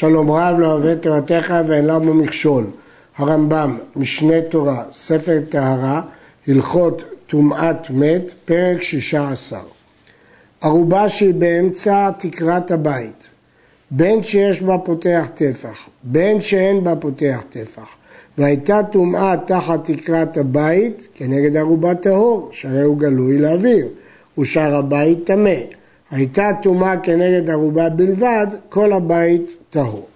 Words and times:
שלום 0.00 0.30
רב 0.30 0.58
לא 0.58 0.72
אוהב 0.72 0.98
תורתך 0.98 1.54
ואין 1.66 1.84
למה 1.84 2.14
מכשול. 2.14 2.64
הרמב"ם, 3.16 3.78
משנה 3.96 4.40
תורה, 4.40 4.82
ספר 4.92 5.40
טהרה, 5.48 6.02
הלכות 6.48 7.02
טומאת 7.26 7.90
מת, 7.90 8.32
פרק 8.44 8.82
שישה 8.82 9.30
עשר. 9.30 9.60
ערובה 10.60 11.08
שהיא 11.08 11.34
באמצע 11.34 12.10
תקרת 12.18 12.70
הבית, 12.70 13.28
בין 13.90 14.22
שיש 14.22 14.62
בה 14.62 14.78
פותח 14.78 15.28
טפח, 15.34 15.88
בין 16.02 16.40
שאין 16.40 16.84
בה 16.84 16.96
פותח 16.96 17.42
טפח, 17.50 17.88
והייתה 18.38 18.80
טומאה 18.92 19.34
תחת 19.46 19.90
תקרת 19.90 20.36
הבית 20.36 21.08
כנגד 21.14 21.56
ערובה 21.56 21.94
טהור, 21.94 22.48
שהרי 22.52 22.82
הוא 22.82 22.98
גלוי 22.98 23.38
לאוויר, 23.38 23.86
ושאר 24.38 24.74
הבית 24.74 25.18
טמא. 25.24 25.77
הייתה 26.10 26.50
טומאה 26.62 27.00
כנגד 27.00 27.50
ערובה 27.50 27.88
בלבד, 27.88 28.46
כל 28.68 28.92
הבית 28.92 29.56
טהור. 29.70 30.06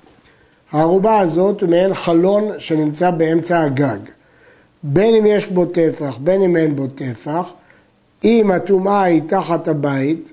הערובה 0.72 1.18
הזאת 1.18 1.60
הוא 1.60 1.70
מעין 1.70 1.94
חלון 1.94 2.44
שנמצא 2.58 3.10
באמצע 3.10 3.60
הגג. 3.60 3.98
בין 4.82 5.14
אם 5.14 5.26
יש 5.26 5.46
בו 5.46 5.66
טפח, 5.66 6.16
בין 6.20 6.42
אם 6.42 6.56
אין 6.56 6.76
בו 6.76 6.86
טפח, 6.86 7.52
אם 8.24 8.50
הטומאה 8.50 9.02
היא 9.02 9.22
תחת 9.26 9.68
הבית, 9.68 10.32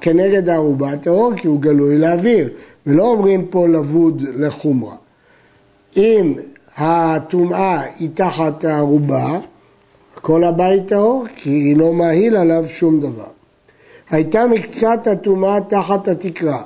כנגד 0.00 0.48
הערובה 0.48 0.96
טהור, 0.96 1.32
כי 1.36 1.48
הוא 1.48 1.60
גלוי 1.60 1.98
לאוויר, 1.98 2.48
ולא 2.86 3.08
אומרים 3.08 3.46
פה 3.46 3.68
לבוד 3.68 4.22
לחומרה. 4.22 4.94
אם 5.96 6.34
הטומאה 6.76 7.82
היא 7.98 8.08
תחת 8.14 8.64
הערובה, 8.64 9.38
כל 10.14 10.44
הבית 10.44 10.88
טהור, 10.88 11.24
כי 11.36 11.50
היא 11.50 11.76
לא 11.76 11.92
מהיל 11.92 12.36
עליו 12.36 12.64
שום 12.68 13.00
דבר. 13.00 13.39
הייתה 14.10 14.46
מקצת 14.46 15.06
הטומאה 15.06 15.60
תחת 15.60 16.08
התקרה 16.08 16.62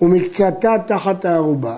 ומקצתה 0.00 0.76
תחת 0.86 1.24
הערובה. 1.24 1.76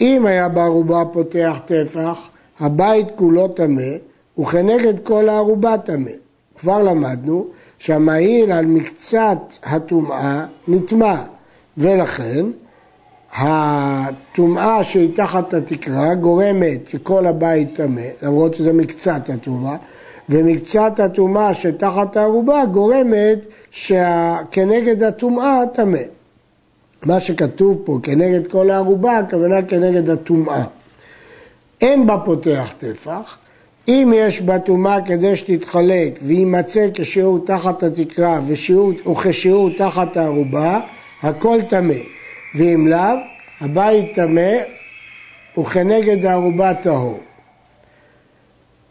אם 0.00 0.26
היה 0.26 0.48
בערובה 0.48 1.02
פותח 1.12 1.56
טפח, 1.66 2.28
הבית 2.60 3.06
כולו 3.16 3.48
טמא, 3.48 3.92
וכנגד 4.38 4.94
כל 5.02 5.28
הערובה 5.28 5.78
טמא. 5.78 6.10
כבר 6.58 6.82
למדנו 6.82 7.46
שהמהיר 7.78 8.52
על 8.52 8.66
מקצת 8.66 9.38
הטומאה 9.62 10.44
נטמע, 10.68 11.22
ולכן 11.78 12.46
הטומאה 13.32 14.84
שהיא 14.84 15.16
תחת 15.16 15.54
התקרה 15.54 16.14
גורמת 16.14 16.88
שכל 16.88 17.26
הבית 17.26 17.74
טמא, 17.76 18.02
למרות 18.22 18.54
שזה 18.54 18.72
מקצת 18.72 19.30
הטומאה, 19.34 19.76
ומקצת 20.28 21.00
הטומאה 21.00 21.54
שתחת 21.54 22.16
הערובה 22.16 22.64
גורמת 22.72 23.38
שכנגד 23.70 25.02
הטומאה 25.02 25.62
טמא. 25.74 25.98
מה 27.06 27.20
שכתוב 27.20 27.82
פה 27.84 27.98
כנגד 28.02 28.46
כל 28.46 28.70
הערובה, 28.70 29.18
הכוונה 29.18 29.62
כנגד 29.62 30.10
הטומאה. 30.10 30.64
אין 31.80 32.06
בה 32.06 32.16
פותח 32.24 32.72
טפח, 32.78 33.38
אם 33.88 34.12
יש 34.16 34.40
בה 34.40 34.58
טומאה 34.58 35.06
כדי 35.06 35.36
שתתחלק 35.36 36.18
ויימצא 36.22 36.86
כשיעור 36.94 37.38
תחת 37.46 37.82
התקרה 37.82 38.40
ושיעור, 38.46 38.92
וכשיעור 39.12 39.70
תחת 39.78 40.16
הערובה, 40.16 40.80
הכל 41.22 41.58
טמא. 41.68 41.94
ואם 42.54 42.86
לאו, 42.86 43.16
הבית 43.60 44.14
טמא 44.14 44.52
וכנגד 45.58 46.24
הערובה 46.24 46.74
טהור. 46.74 47.20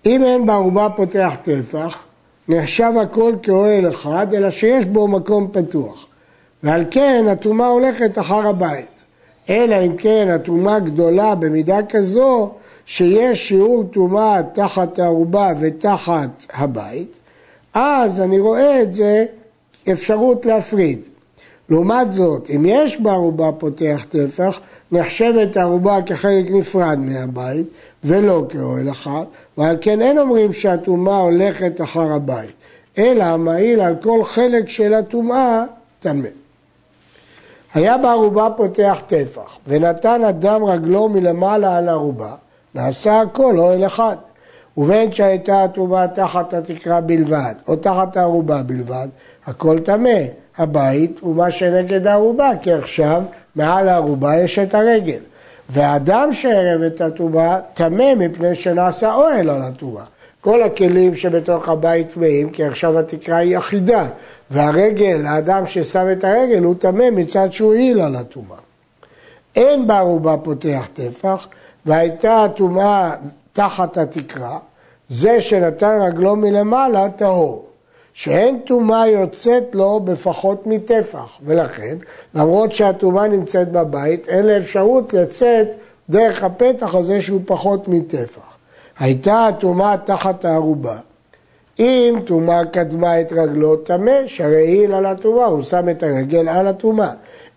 אם 0.08 0.24
אין 0.24 0.46
בערובה 0.46 0.88
פותח 0.96 1.34
טפח, 1.44 1.98
נחשב 2.48 2.92
הכל 3.02 3.34
כאוהל 3.44 3.90
אחד, 3.90 4.34
אלא 4.34 4.50
שיש 4.52 4.86
בו 4.86 5.08
מקום 5.08 5.48
פתוח. 5.52 6.06
ועל 6.64 6.86
כן 6.92 7.26
הטומאה 7.30 7.68
הולכת 7.68 8.20
אחר 8.20 8.48
הבית. 8.48 9.04
אלא 9.50 9.76
אם 9.86 9.98
כן 9.98 10.28
הטומאה 10.36 10.80
גדולה 10.80 11.36
במידה 11.36 11.80
כזו 11.90 12.52
שיש 12.86 13.48
שיעור 13.48 13.84
טומאה 13.84 14.42
תחת 14.54 15.00
הערובה 15.00 15.54
ותחת 15.60 16.46
הבית, 16.54 17.18
אז 17.74 18.22
אני 18.22 18.40
רואה 18.40 18.82
את 18.82 18.94
זה 18.94 19.26
אפשרות 19.92 20.46
להפריד. 20.46 21.00
לעומת 21.70 22.12
זאת, 22.12 22.50
אם 22.56 22.66
יש 22.68 23.02
בערובה 23.02 23.52
פותח 23.52 24.06
טפח, 24.10 24.60
נחשבת 24.92 25.58
הערובה 25.58 26.02
כחלק 26.06 26.46
נפרד 26.50 27.00
מהבית 27.00 27.68
ולא 28.04 28.46
כאוהל 28.50 28.90
אחד, 28.90 29.24
ועל 29.58 29.78
כן 29.82 30.02
אין 30.02 30.20
אומרים 30.20 30.54
שהטומאה 30.54 31.18
הולכת 31.18 31.82
אחר 31.82 32.14
הבית, 32.14 32.54
אלא 32.98 33.38
מעיל 33.38 33.82
על 33.82 33.96
כל 34.02 34.24
חלק 34.24 34.70
של 34.70 34.94
הטומאה 34.94 35.64
טמא. 36.00 36.28
היה 37.74 37.98
בערובה 37.98 38.48
פותח 38.58 39.02
טפח, 39.08 39.58
ונתן 39.68 40.24
אדם 40.24 40.66
רגלו 40.66 41.10
מלמעלה 41.10 41.78
על 41.78 41.90
ערובה, 41.90 42.36
נעשה 42.76 43.22
הכל 43.22 43.58
אוהל 43.58 43.86
אחד. 43.86 44.16
ובין 44.78 45.12
שהייתה 45.12 45.64
הטומאה 45.64 46.08
תחת 46.08 46.54
התקרה 46.54 47.02
בלבד, 47.02 47.54
או 47.68 47.76
תחת 47.76 48.18
הערובה 48.18 48.64
בלבד, 48.64 49.08
הכל 49.46 49.80
טמא. 49.80 50.20
הבית 50.58 51.20
הוא 51.20 51.36
מה 51.36 51.52
שנגד 51.52 52.08
הערובה, 52.08 52.52
כי 52.62 52.74
עכשיו 52.74 53.22
מעל 53.58 53.90
הערובה 53.90 54.38
יש 54.38 54.60
את 54.60 54.76
הרגל. 54.76 55.20
והאדם 55.70 56.34
שערב 56.34 56.82
את 56.82 57.02
הטומאה 57.02 57.60
טמא 57.74 58.16
מפני 58.16 58.56
שנעשה 58.56 59.14
אוהל 59.14 59.50
על 59.50 59.62
הטומאה. 59.62 60.04
כל 60.42 60.64
הכלים 60.64 61.16
שבתוך 61.16 61.70
הבית 61.70 62.14
טמאים, 62.14 62.50
כי 62.50 62.64
עכשיו 62.64 63.00
התקרה 63.00 63.38
היא 63.38 63.58
אחידה, 63.58 64.06
והרגל, 64.52 65.26
האדם 65.26 65.66
ששם 65.66 66.08
את 66.12 66.24
הרגל, 66.24 66.64
הוא 66.64 66.76
טמא 66.80 67.10
מצד 67.12 67.52
שהוא 67.52 67.74
העיל 67.74 68.02
על 68.02 68.16
הטומאה. 68.16 68.58
אין 69.56 69.88
בערובה 69.88 70.36
פותח 70.44 70.88
טפח, 70.94 71.48
והייתה 71.86 72.44
הטומאה 72.44 73.16
תחת 73.54 73.98
התקרה, 73.98 74.58
זה 75.10 75.42
שנתן 75.42 76.00
רגלו 76.02 76.36
מלמעלה 76.36 77.10
טהור. 77.10 77.67
שאין 78.18 78.60
טומאה 78.66 79.08
יוצאת 79.08 79.64
לו 79.76 80.00
בפחות 80.00 80.68
מטפח, 80.68 81.28
ולכן, 81.46 81.98
למרות 82.36 82.72
שהטומאה 82.72 83.28
נמצאת 83.28 83.72
בבית, 83.72 84.28
אין 84.28 84.46
לה 84.46 84.58
אפשרות 84.58 85.14
לצאת 85.14 85.68
דרך 86.10 86.44
הפתח 86.44 86.96
הזה 86.96 87.22
שהוא 87.22 87.42
פחות 87.46 87.88
מטפח. 87.88 88.42
הייתה 89.00 89.48
הטומאה 89.48 89.96
תחת 89.98 90.46
הערובה. 90.46 90.98
אם 91.80 92.20
טומאה 92.26 92.66
קדמה 92.66 93.22
את 93.22 93.34
רגלו 93.34 93.76
טמא, 93.76 94.28
שהרי 94.28 94.86
על 94.94 95.06
הטומאה, 95.06 95.46
הוא 95.46 95.64
שם 95.64 95.90
את 95.90 96.04
הרגל 96.04 96.50
על 96.50 96.68
הטומאה. 96.68 97.12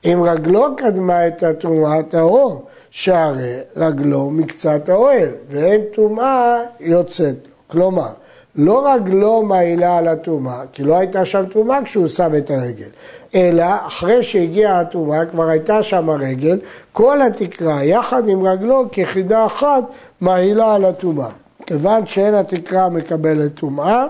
אם 0.04 0.22
רגלו 0.24 0.76
קדמה 0.76 1.26
את 1.26 1.42
הטומאה 1.42 2.02
טהור, 2.02 2.64
שהרי 2.90 3.58
רגלו 3.76 4.30
מקצת 4.30 4.88
האוהל, 4.88 5.28
ואין 5.50 5.80
טומאה 5.94 6.62
יוצאת. 6.80 7.48
כלומר, 7.66 8.10
לא 8.56 8.92
רגלו 8.94 9.42
מעילה 9.42 9.98
על 9.98 10.08
הטומאה, 10.08 10.62
כי 10.72 10.82
לא 10.82 10.98
הייתה 10.98 11.24
שם 11.24 11.44
טומאה 11.52 11.84
כשהוא 11.84 12.08
שם 12.08 12.34
את 12.38 12.50
הרגל, 12.50 12.88
אלא 13.34 13.64
אחרי 13.86 14.24
שהגיעה 14.24 14.80
הטומאה, 14.80 15.26
כבר 15.26 15.48
הייתה 15.48 15.82
שם 15.82 16.10
הרגל, 16.10 16.58
כל 16.92 17.22
התקרה 17.22 17.84
יחד 17.84 18.28
עם 18.28 18.46
רגלו 18.46 18.84
כיחידה 18.92 19.46
אחת 19.46 19.84
מעילה 20.20 20.74
על 20.74 20.84
הטומאה. 20.84 21.28
כיוון 21.66 22.06
שאין 22.06 22.34
התקרה 22.34 22.88
מקבלת 22.88 23.54
טומאה, 23.54 24.06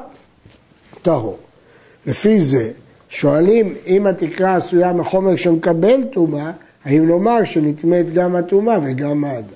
טהור. 1.02 1.38
לפי 2.06 2.40
זה, 2.40 2.70
שואלים 3.08 3.74
אם 3.86 4.06
התקרה 4.06 4.56
עשויה 4.56 4.92
מחומר 4.92 5.36
שמקבל 5.36 6.04
טומאה, 6.12 6.50
האם 6.84 7.08
לומר 7.08 7.44
שנטמאת 7.44 8.12
גם 8.14 8.36
הטומאה 8.36 8.78
וגם 8.84 9.24
האדם. 9.24 9.48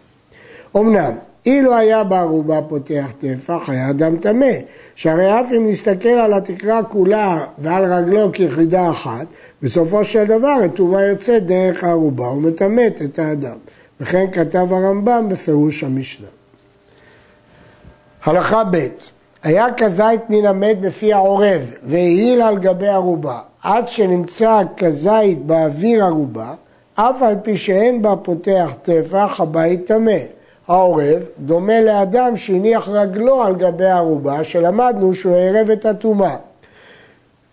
אמנם, 0.77 1.13
אילו 1.47 1.75
היה 1.75 2.05
בערובה 2.05 2.61
פותח 2.69 3.07
טפח, 3.19 3.69
היה 3.69 3.91
אדם 3.91 4.17
טמא, 4.17 4.53
שהרי 4.95 5.41
אף 5.41 5.53
אם 5.57 5.71
נסתכל 5.71 6.09
על 6.09 6.33
התקרה 6.33 6.83
כולה 6.83 7.45
ועל 7.59 7.93
רגלו 7.93 8.33
כיחידה 8.33 8.91
אחת, 8.91 9.27
בסופו 9.63 10.05
של 10.05 10.25
דבר 10.25 10.57
הטומאה 10.65 11.03
יוצאת 11.03 11.47
דרך 11.47 11.85
הערובה 11.85 12.29
ומטמאת 12.29 13.03
את 13.03 13.19
האדם. 13.19 13.57
וכן 14.01 14.27
כתב 14.33 14.73
הרמב"ם 14.73 15.29
בפירוש 15.29 15.85
המשנה. 15.85 16.27
הלכה 18.25 18.65
ב' 18.71 18.89
היה 19.43 19.67
כזית 19.77 20.21
מן 20.29 20.47
המת 20.47 20.81
בפי 20.81 21.13
העורב 21.13 21.75
והעיל 21.83 22.43
על 22.43 22.59
גבי 22.59 22.89
ערובה 22.89 23.39
עד 23.63 23.89
שנמצא 23.89 24.63
כזית 24.77 25.47
באוויר 25.47 26.05
ערובה 26.05 26.55
אף 26.95 27.23
על 27.23 27.35
פי 27.43 27.57
שאין 27.57 28.03
בה 28.03 28.17
פותח 28.17 28.75
טפח 28.83 29.41
הבית 29.41 29.87
טמא 29.87 30.19
העורב 30.69 31.23
דומה 31.39 31.81
לאדם 31.81 32.37
שהניח 32.37 32.89
רגלו 32.89 33.43
על 33.43 33.55
גבי 33.55 33.87
הערובה, 33.87 34.45
שלמדנו 34.45 35.15
שהוא 35.15 35.37
ערב 35.37 35.71
את 35.71 35.87
הטומאה. 35.87 36.37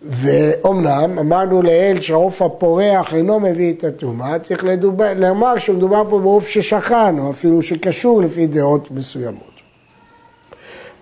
ואומנם, 0.02 1.18
אמרנו 1.18 1.62
לעיל 1.62 2.00
שהעוף 2.00 2.42
הפורח 2.42 3.14
אינו 3.14 3.40
מביא 3.40 3.72
את 3.72 3.84
הטומאה, 3.84 4.38
צריך 4.38 4.64
לדובר, 4.64 5.12
לומר 5.16 5.58
שמדובר 5.58 6.02
פה 6.10 6.18
בעוף 6.18 6.46
ששכן, 6.46 7.18
או 7.18 7.30
אפילו 7.30 7.62
שקשור 7.62 8.22
לפי 8.22 8.46
דעות 8.46 8.90
מסוימות. 8.90 9.52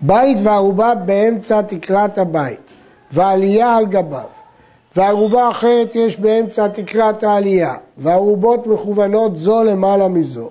בית 0.01 0.37
וערובה 0.43 0.95
באמצע 0.95 1.61
תקרת 1.61 2.17
הבית, 2.17 2.71
ועלייה 3.11 3.75
על 3.75 3.85
גביו. 3.85 4.27
וערובה 4.95 5.49
אחרת 5.49 5.95
יש 5.95 6.19
באמצע 6.19 6.67
תקרת 6.67 7.23
העלייה, 7.23 7.73
והערובות 7.97 8.67
מכוונות 8.67 9.37
זו 9.37 9.63
למעלה 9.63 10.07
מזו. 10.07 10.49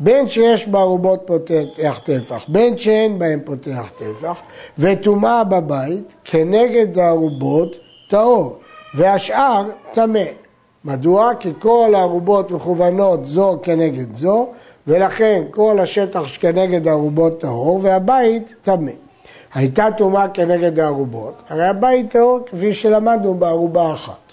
בין 0.00 0.28
שיש 0.28 0.68
בערובות 0.68 1.22
פותח 1.26 2.00
טפח, 2.04 2.44
בין 2.48 2.78
שאין 2.78 3.18
בהם 3.18 3.40
פותח 3.44 3.90
טפח, 3.98 4.36
וטומאה 4.78 5.44
בבית 5.44 6.16
כנגד 6.24 6.98
הערובות 6.98 7.76
טהור, 8.10 8.56
והשאר 8.94 9.64
טמא. 9.92 10.24
מדוע? 10.84 11.30
כי 11.40 11.50
כל 11.58 11.92
הערובות 11.94 12.50
מכוונות 12.50 13.26
זו 13.26 13.58
כנגד 13.62 14.16
זו, 14.16 14.48
ולכן 14.86 15.42
כל 15.50 15.80
השטח 15.80 16.26
שכנגד 16.26 16.88
הערובות 16.88 17.40
טהור, 17.40 17.80
והבית 17.82 18.54
טמא. 18.62 18.90
הייתה 19.54 19.88
טומאה 19.96 20.28
כנגד 20.28 20.78
הערובות, 20.78 21.34
הרי 21.48 21.66
הבית 21.66 22.10
טהור 22.10 22.40
כפי 22.46 22.74
שלמדנו 22.74 23.34
בערובה 23.34 23.92
אחת. 23.92 24.28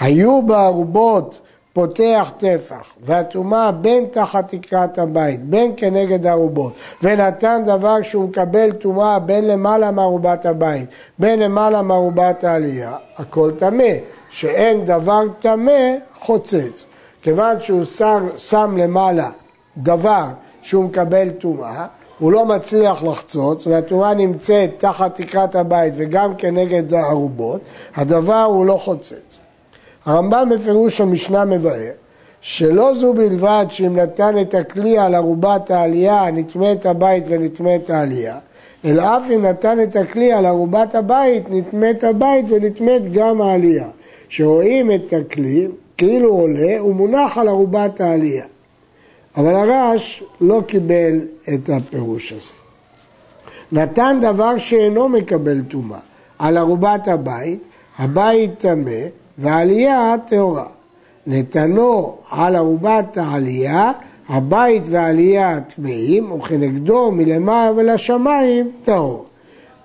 היו 0.00 0.42
בערובות 0.46 1.38
פותח 1.72 2.32
טפח, 2.38 2.92
והטומאה 3.04 3.72
בין 3.72 4.04
תחת 4.10 4.54
תקרת 4.54 4.98
הבית, 4.98 5.44
בין 5.44 5.72
כנגד 5.76 6.26
הערובות, 6.26 6.72
ונתן 7.02 7.62
דבר 7.66 8.02
שהוא 8.02 8.28
מקבל 8.28 8.72
טומאה 8.72 9.18
בין 9.18 9.46
למעלה 9.46 9.90
מערובת 9.90 10.46
הבית, 10.46 10.88
בין 11.18 11.38
למעלה 11.38 11.82
מערובת 11.82 12.44
העלייה, 12.44 12.96
הכל 13.16 13.50
טמא, 13.58 13.92
שאין 14.30 14.84
דבר 14.84 15.22
טמא 15.40 15.94
חוצץ. 16.18 16.86
כיוון 17.22 17.60
שהוא 17.60 17.84
שם, 17.84 18.26
שם 18.36 18.76
למעלה 18.76 19.30
דבר 19.76 20.26
שהוא 20.62 20.84
מקבל 20.84 21.30
טומאה, 21.30 21.86
הוא 22.18 22.32
לא 22.32 22.46
מצליח 22.46 23.02
לחצות, 23.02 23.66
והטומאה 23.66 24.14
נמצאת 24.14 24.70
תחת 24.78 25.20
תקרת 25.20 25.54
הבית 25.54 25.94
וגם 25.96 26.34
כנגד 26.34 26.94
הערובות, 26.94 27.60
הדבר 27.96 28.42
הוא 28.42 28.66
לא 28.66 28.74
חוצץ. 28.84 29.41
הרמב"ם 30.06 30.48
בפירוש 30.54 31.00
המשנה 31.00 31.44
מבאר 31.44 31.90
שלא 32.40 32.94
זו 32.94 33.14
בלבד 33.14 33.66
שאם 33.68 33.96
נתן 33.96 34.40
את 34.40 34.54
הכלי 34.54 34.98
על 34.98 35.14
ערובת 35.14 35.70
העלייה, 35.70 36.30
נטמא 36.30 36.72
את 36.72 36.86
הבית 36.86 37.24
ונטמא 37.26 37.76
את 37.76 37.90
העלייה, 37.90 38.38
אלא 38.84 39.16
אף 39.16 39.22
אם 39.34 39.44
נתן 39.44 39.82
את 39.82 39.96
הכלי 39.96 40.32
על 40.32 40.46
ערובת 40.46 40.94
הבית, 40.94 41.44
נטמא 41.50 41.90
את 41.90 42.04
הבית 42.04 42.46
ונטמאת 42.48 43.12
גם 43.12 43.40
העלייה. 43.40 43.88
שרואים 44.28 44.92
את 44.92 45.12
הכלי 45.12 45.68
כאילו 45.96 46.30
עולה, 46.30 46.78
הוא 46.78 46.94
מונח 46.94 47.38
על 47.38 47.48
ערובת 47.48 48.00
העלייה. 48.00 48.44
אבל 49.36 49.54
הרש 49.54 50.22
לא 50.40 50.62
קיבל 50.66 51.20
את 51.54 51.70
הפירוש 51.70 52.32
הזה. 52.32 52.52
נתן 53.72 54.18
דבר 54.20 54.58
שאינו 54.58 55.08
מקבל 55.08 55.62
טומאה 55.62 55.98
על 56.38 56.58
ערובת 56.58 57.08
הבית, 57.08 57.66
הבית 57.98 58.58
טמא 58.58 58.90
והעלייה 59.38 60.14
טהורה. 60.26 60.66
נתנו 61.26 62.16
על 62.30 62.56
ערובת 62.56 63.16
העלייה, 63.16 63.92
הבית 64.28 64.82
והעלייה 64.90 65.60
טמאים, 65.60 66.32
וכנגדו 66.32 67.10
מלמעלה 67.10 67.72
ולשמיים 67.76 68.70
טהור. 68.84 69.24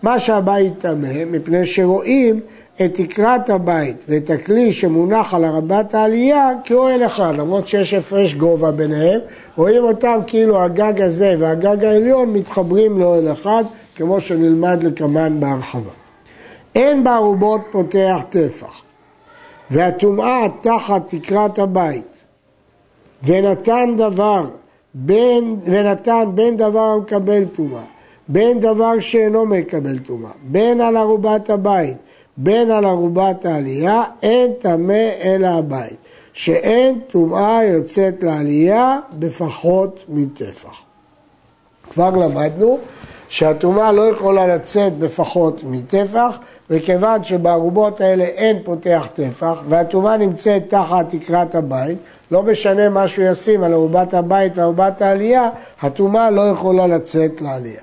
מה 0.04 0.20
שהבית 0.20 0.74
טמא, 0.80 1.26
מפני 1.32 1.66
שרואים 1.66 2.40
את 2.82 2.94
תקרת 2.94 3.50
הבית 3.50 4.06
ואת 4.08 4.30
הכלי 4.30 4.74
שמונח 4.74 5.34
על 5.34 5.44
הרבת 5.44 5.96
העלייה 5.96 6.50
כאוהל 6.64 7.06
אחד, 7.06 7.34
למרות 7.38 7.68
שיש 7.68 7.94
הפרש 7.94 8.34
גובה 8.34 8.72
ביניהם, 8.72 9.20
רואים 9.56 9.84
אותם 9.84 10.20
כאילו 10.28 10.62
הגג 10.62 11.02
הזה 11.02 11.36
והגג 11.40 11.84
העליון 11.86 12.34
מתחברים 12.34 13.00
לאוהל 13.00 13.32
אחד, 13.32 13.64
כמו 13.96 14.22
שנלמד 14.22 14.84
לקמן 14.84 15.40
בהרחבה. 15.40 15.92
אין 16.76 17.04
בערובות 17.04 17.62
פותח 17.72 18.22
טפח, 18.30 18.82
והטומאה 19.72 20.48
תחת 20.62 21.16
תקרת 21.16 21.60
הבית, 21.60 22.26
ונתן 23.24 23.96
דבר, 23.98 24.46
בין, 24.94 25.60
ונתן 25.66 26.24
בין 26.36 26.58
דבר 26.58 26.80
המקבל 26.80 27.46
טומאה, 27.46 27.84
בין 28.28 28.60
דבר 28.60 29.00
שאינו 29.00 29.46
מקבל 29.46 29.98
טומאה, 29.98 30.32
בין 30.44 30.82
על 30.82 30.98
ערובת 30.98 31.50
הבית, 31.50 31.98
בין 32.38 32.72
על 32.72 32.86
ערובת 32.86 33.46
העלייה, 33.46 34.04
אין 34.24 34.54
טמא 34.60 35.10
אלא 35.24 35.48
הבית, 35.48 35.98
שאין 36.34 37.00
טומאה 37.12 37.64
יוצאת 37.64 38.24
לעלייה 38.24 39.00
בפחות 39.20 40.04
מטפח. 40.10 40.76
כבר 41.90 42.10
למדנו 42.10 42.80
שהטומאה 43.30 43.92
לא 43.92 44.02
יכולה 44.02 44.48
לצאת 44.48 44.98
בפחות 44.98 45.62
מטפח, 45.68 46.40
וכיוון 46.70 47.24
שבערובות 47.24 48.02
האלה 48.02 48.24
אין 48.24 48.58
פותח 48.64 49.08
טפח, 49.14 49.58
והטומאה 49.68 50.18
נמצאת 50.18 50.70
תחת 50.70 51.06
תקרת 51.10 51.56
הבית, 51.56 51.98
לא 52.32 52.44
משנה 52.44 52.90
מה 52.90 53.08
שהוא 53.08 53.26
ישים 53.26 53.64
על 53.64 53.74
ערובת 53.74 54.14
הבית 54.14 54.58
וערובת 54.58 55.02
העלייה, 55.02 55.50
הטומאה 55.82 56.30
לא 56.30 56.42
יכולה 56.42 56.88
לצאת 56.88 57.42
לעלייה. 57.42 57.82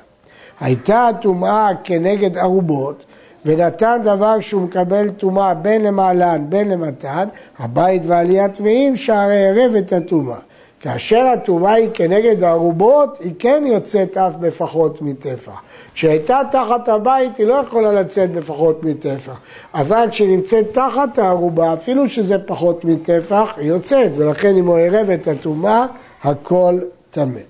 הייתה 0.60 1.08
הטומאה 1.08 1.68
כנגד 1.84 2.38
ערובות, 2.38 3.04
ונתן 3.46 4.00
דבר 4.04 4.40
שהוא 4.40 4.62
מקבל 4.62 5.10
טומאה 5.10 5.54
בין 5.54 5.82
למעלן 5.82 6.44
בין 6.48 6.68
למתן, 6.68 7.28
הבית 7.58 8.02
ועלייה 8.06 8.48
טמאים 8.48 8.96
שהרי 8.96 9.46
ערב 9.46 9.74
את 9.74 9.92
הטומאה. 9.92 10.38
כאשר 10.84 11.20
הטומאה 11.26 11.72
היא 11.72 11.88
כנגד 11.94 12.44
הערובות, 12.44 13.18
היא 13.20 13.32
כן 13.38 13.62
יוצאת 13.66 14.16
אף 14.16 14.36
בפחות 14.36 15.02
מטפח. 15.02 15.60
כשהייתה 15.94 16.40
תחת 16.52 16.88
הבית, 16.88 17.36
היא 17.36 17.46
לא 17.46 17.54
יכולה 17.54 17.92
לצאת 17.92 18.32
בפחות 18.32 18.82
מטפח. 18.82 19.40
אבל 19.74 20.08
כשהיא 20.10 20.36
נמצאת 20.36 20.72
תחת 20.72 21.18
הערובה, 21.18 21.72
אפילו 21.72 22.08
שזה 22.08 22.38
פחות 22.38 22.84
מטפח, 22.84 23.48
היא 23.56 23.68
יוצאת, 23.68 24.10
ולכן 24.16 24.56
אם 24.56 24.66
הוא 24.66 24.78
ערב 24.78 25.10
את 25.10 25.28
הטומאה, 25.28 25.86
הכל 26.22 26.78
טמא. 27.10 27.40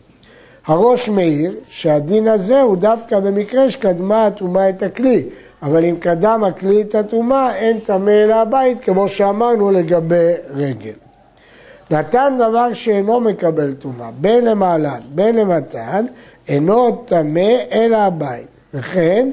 הראש 0.66 1.08
מאיר 1.08 1.54
שהדין 1.66 2.28
הזה 2.28 2.60
הוא 2.60 2.76
דווקא 2.76 3.20
במקרה 3.20 3.70
שקדמה 3.70 4.26
הטומאה 4.26 4.68
את 4.68 4.82
הכלי. 4.82 5.24
אבל 5.62 5.84
אם 5.84 5.96
קדם 6.00 6.44
הכלי 6.44 6.82
את 6.82 6.94
הטומאה, 6.94 7.54
אין 7.54 7.80
טמא 7.80 8.10
אלא 8.10 8.34
הבית, 8.34 8.84
כמו 8.84 9.08
שאמרנו 9.08 9.70
לגבי 9.70 10.32
רגל. 10.54 11.03
נתן 11.90 12.34
דבר 12.38 12.72
שאינו 12.72 13.20
מקבל 13.20 13.72
טומאה, 13.72 14.10
בין 14.20 14.44
למעלן, 14.44 15.00
בין 15.14 15.36
למתן, 15.36 16.06
אינו 16.48 17.02
טמא 17.04 17.52
אלא 17.72 17.96
הבית, 17.96 18.46
וכן 18.74 19.30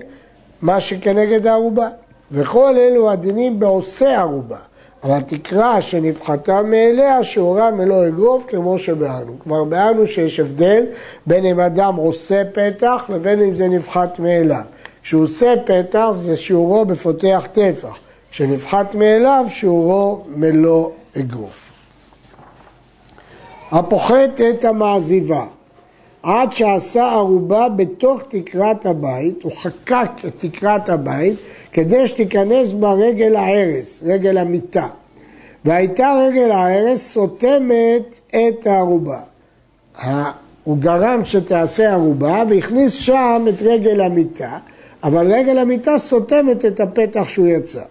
מה 0.62 0.80
שכנגד 0.80 1.48
הערובה. 1.48 1.90
וכל 2.32 2.74
אלו 2.78 3.12
הדינים 3.12 3.60
בעושה 3.60 4.20
ערובה, 4.20 4.58
אבל 5.04 5.22
תקרא 5.22 5.82
שנפחתה 5.82 6.62
מאליה 6.62 7.24
שיעורה 7.24 7.72
מלא 7.72 8.08
אגרוף 8.08 8.46
כמו 8.48 8.80
שבאנו. 8.80 9.40
כבר 9.40 9.64
באנו 9.64 10.08
שיש 10.08 10.40
הבדל 10.40 10.86
בין 11.26 11.46
אם 11.46 11.60
אדם 11.60 11.96
עושה 11.96 12.44
פתח 12.54 13.06
לבין 13.10 13.42
אם 13.42 13.56
זה 13.56 13.68
נפחת 13.68 14.20
מאליו. 14.20 14.64
כשהוא 15.04 15.24
עושה 15.24 15.54
פתח 15.66 16.08
זה 16.14 16.36
שיעורו 16.36 16.86
בפותח 16.86 17.48
טפח, 17.54 17.98
כשנפחת 18.32 18.96
מאליו 18.96 19.46
שיעורו 19.50 20.24
מלוא 20.28 20.90
אגרוף. 21.18 21.71
הפוחת 23.72 24.42
את 24.50 24.66
המעזיבה 24.66 25.46
עד 26.24 26.54
שעשה 26.54 27.12
ערובה 27.12 27.70
בתוך 27.70 28.22
תקרת 28.30 28.86
הבית, 28.86 29.44
הוא 29.44 29.52
חקק 29.52 30.10
את 30.28 30.34
תקרת 30.38 30.90
הבית 30.90 31.36
כדי 31.72 32.08
שתיכנס 32.08 32.74
בה 32.74 32.94
רגל 32.94 33.36
ההרס, 33.36 34.04
רגל 34.06 34.38
המיטה. 34.38 34.88
והייתה 35.66 36.14
רגל 36.28 36.52
ההרס 36.52 37.14
סותמת 37.14 38.20
את 38.30 38.68
הערובה. 38.68 39.20
הוא 40.64 40.78
גרם 40.78 41.22
שתעשה 41.26 41.92
ערובה 41.92 42.44
והכניס 42.50 42.94
שם 42.94 43.46
את 43.50 43.62
רגל 43.62 44.02
המיטה, 44.02 44.58
אבל 45.04 45.34
רגל 45.34 45.60
המיטה 45.60 45.98
סותמת 45.98 46.66
את 46.66 46.80
הפתח 46.80 47.28
שהוא 47.28 47.48
יצא. 47.48 47.82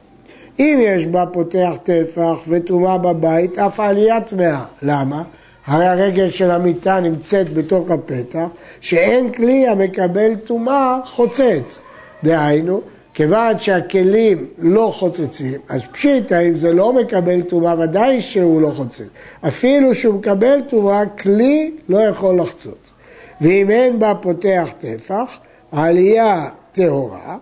אם 0.58 0.78
יש 0.82 1.06
בה 1.06 1.26
פותח 1.26 1.72
טפח 1.82 2.37
וטומאה 2.49 2.99
בבית, 2.99 3.58
אף 3.58 3.80
עלייה 3.80 4.20
טמאה. 4.20 4.64
למה? 4.82 5.22
הרי 5.67 5.87
הרגל 5.87 6.31
של 6.31 6.50
המיטה 6.50 7.00
נמצאת 7.00 7.55
בתוך 7.55 7.90
הפתח, 7.90 8.47
שאין 8.81 9.33
כלי 9.33 9.69
המקבל 9.69 10.35
טומאה 10.35 10.99
חוצץ. 11.05 11.81
דהיינו, 12.25 12.81
כיוון 13.14 13.59
שהכלים 13.59 14.47
לא 14.59 14.93
חוצצים, 14.97 15.61
אז 15.69 15.83
פשיטא, 15.93 16.49
אם 16.49 16.57
זה 16.57 16.73
לא 16.73 16.93
מקבל 16.93 17.43
טומאה, 17.43 17.75
ודאי 17.79 18.21
שהוא 18.21 18.62
לא 18.62 18.69
חוצץ. 18.69 19.09
אפילו 19.49 19.95
שהוא 19.95 20.14
מקבל 20.14 20.61
טומאה, 20.69 21.07
כלי 21.07 21.71
לא 21.88 21.99
יכול 21.99 22.40
לחצוץ. 22.40 22.93
ואם 23.40 23.71
אין 23.71 23.99
בה 23.99 24.14
פותח 24.14 24.69
טפח, 24.79 25.38
העלייה 25.73 26.49
טהורה, 26.73 27.37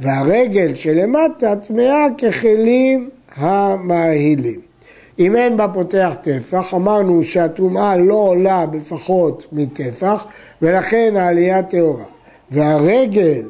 והרגל 0.00 0.74
שלמטה 0.74 1.56
טמאה 1.56 2.06
ככלים 2.18 3.10
המאהילים. 3.36 4.65
אם 5.18 5.36
אין 5.36 5.56
בה 5.56 5.68
פותח 5.68 6.12
טפח, 6.22 6.74
אמרנו 6.74 7.24
שהטומאה 7.24 7.96
לא 7.96 8.14
עולה 8.14 8.66
בפחות 8.66 9.46
מטפח, 9.52 10.26
ולכן 10.62 11.14
העלייה 11.16 11.62
טהורה. 11.62 12.04
והרגל 12.50 13.42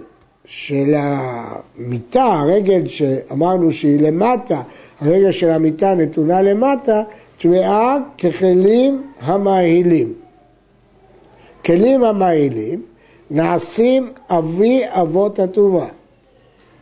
של 0.45 0.95
המיטה, 0.97 2.25
הרגל 2.25 2.87
שאמרנו 2.87 3.73
שהיא 3.73 4.01
למטה, 4.01 4.63
הרגל 5.01 5.33
של 5.33 5.51
המיטה 5.51 5.95
נתונה 5.95 6.43
למטה, 6.43 7.03
טמאה 7.39 7.97
ככלים 8.19 9.03
המעילים. 9.21 10.15
כלים 11.65 12.05
המעילים 12.05 12.83
נעשים 13.31 14.13
אבי 14.31 14.83
אבות 14.89 15.39
הטומאה. 15.39 15.89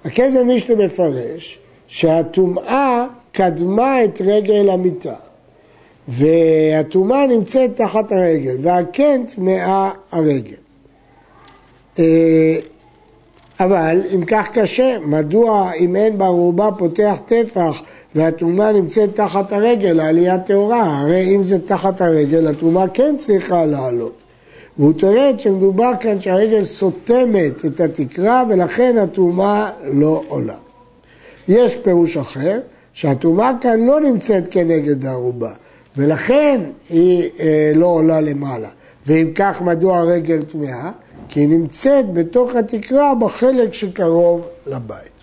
הכסף 0.05 0.41
מישהו 0.47 0.77
מפרש 0.77 1.59
שהטומאה 1.87 3.07
קדמה 3.35 4.05
את 4.05 4.21
רגל 4.25 4.71
המיטה 4.71 5.15
והטומאה 6.09 7.27
נמצאת 7.27 7.77
תחת 7.77 8.13
הרגל 8.13 8.57
והקן 8.61 9.27
טמאה 9.35 9.91
הרגל. 10.13 10.55
אה, 11.99 12.59
אבל 13.61 14.03
אם 14.15 14.25
כך 14.25 14.49
קשה, 14.53 14.97
מדוע 15.05 15.73
אם 15.73 15.97
אין 15.97 16.19
בערובה 16.19 16.69
פותח 16.79 17.17
טפח 17.27 17.83
והטומאה 18.15 18.73
נמצאת 18.73 19.17
תחת 19.17 19.53
הרגל, 19.53 20.01
העלייה 20.01 20.39
טהורה, 20.39 20.99
הרי 21.01 21.37
אם 21.37 21.45
זה 21.45 21.67
תחת 21.67 22.01
הרגל, 22.01 22.49
הטומאה 22.49 22.89
כן 22.89 23.15
צריכה 23.19 23.65
לעלות. 23.65 24.23
והוא 24.79 24.93
טוען 24.93 25.39
שמדובר 25.39 25.91
כאן 26.01 26.21
שהרגל 26.21 26.65
סותמת 26.65 27.65
את 27.67 27.81
התקרה 27.81 28.45
ולכן 28.49 28.99
הטומאה 28.99 29.71
לא 29.85 30.23
עולה. 30.29 30.57
יש 31.49 31.77
פירוש 31.77 32.17
אחר, 32.17 32.61
שהטומאה 32.95 33.51
כאן 33.61 33.87
לא 33.87 34.01
נמצאת 34.01 34.45
כנגד 34.51 35.07
הערובה, 35.07 35.51
ולכן 35.97 36.61
היא 36.89 37.31
אה, 37.41 37.73
לא 37.75 37.87
עולה 37.87 38.21
למעלה. 38.21 38.69
ואם 39.07 39.31
כך, 39.35 39.63
מדוע 39.63 39.99
הרגל 39.99 40.43
טמאה? 40.43 40.91
כי 41.29 41.41
היא 41.41 41.49
נמצאת 41.49 42.13
בתוך 42.13 42.55
התקרה 42.55 43.15
בחלק 43.15 43.75
שקרוב 43.75 44.47
לבית. 44.67 45.15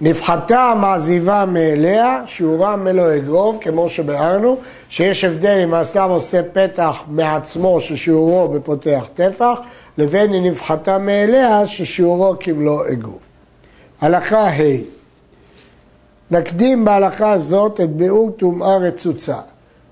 נפחתה 0.00 0.72
מעזיבה 0.80 1.44
מאליה, 1.44 2.22
שיעורה 2.26 2.76
מלוא 2.76 3.16
אגרוב, 3.16 3.58
כמו 3.60 3.88
שביארנו, 3.88 4.56
שיש 4.88 5.24
הבדל 5.24 5.60
אם 5.64 5.74
האסלאם 5.74 6.10
עושה 6.10 6.42
פתח 6.52 6.94
מעצמו 7.08 7.80
ששיעורו 7.80 8.48
בפותח 8.48 9.04
טפח, 9.14 9.60
לבין 9.98 10.34
אם 10.34 10.44
נפחתה 10.44 10.98
מאליה 10.98 11.66
ששיעורו 11.66 12.34
כמלוא 12.40 12.82
אגרוב. 12.92 13.18
הלכה 14.00 14.48
ה' 14.48 14.99
נקדים 16.30 16.84
בהלכה 16.84 17.32
הזאת 17.32 17.80
את 17.80 17.90
ביאור 17.90 18.30
טומאה 18.30 18.76
רצוצה. 18.76 19.36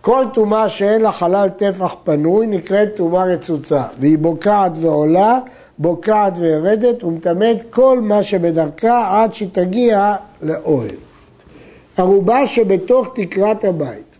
כל 0.00 0.24
טומאה 0.34 0.68
שאין 0.68 1.02
לה 1.02 1.12
חלל 1.12 1.48
טפח 1.48 1.94
פנוי 2.04 2.46
נקראת 2.46 2.88
טומאה 2.96 3.24
רצוצה, 3.24 3.82
והיא 4.00 4.18
בוקעת 4.18 4.72
ועולה, 4.80 5.38
בוקעת 5.78 6.32
ויורדת 6.38 7.04
ומטמאת 7.04 7.56
כל 7.70 8.00
מה 8.00 8.22
שבדרכה 8.22 9.22
עד 9.22 9.34
שתגיע 9.34 10.14
לאוהל. 10.42 10.94
ערובה 11.96 12.46
שבתוך 12.46 13.08
תקרת 13.14 13.64
הבית 13.64 14.16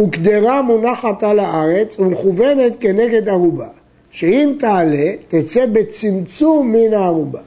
וקדרה 0.00 0.62
מונחת 0.62 1.22
על 1.22 1.38
הארץ 1.38 2.00
ומכוונת 2.00 2.72
כנגד 2.80 3.28
ערובה, 3.28 3.68
שאם 4.10 4.54
תעלה 4.58 5.12
תצא 5.28 5.66
בצמצום 5.66 6.72
מן 6.72 6.94
הערובה. 6.94 7.40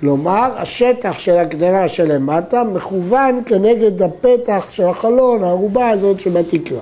כלומר, 0.00 0.50
השטח 0.56 1.18
של 1.18 1.38
הגדרה 1.38 1.88
שלמטה 1.88 2.64
מכוון 2.64 3.42
כנגד 3.46 4.02
הפתח 4.02 4.66
של 4.70 4.86
החלון, 4.86 5.44
הערובה 5.44 5.88
הזאת 5.88 6.20
שבתקרה. 6.20 6.78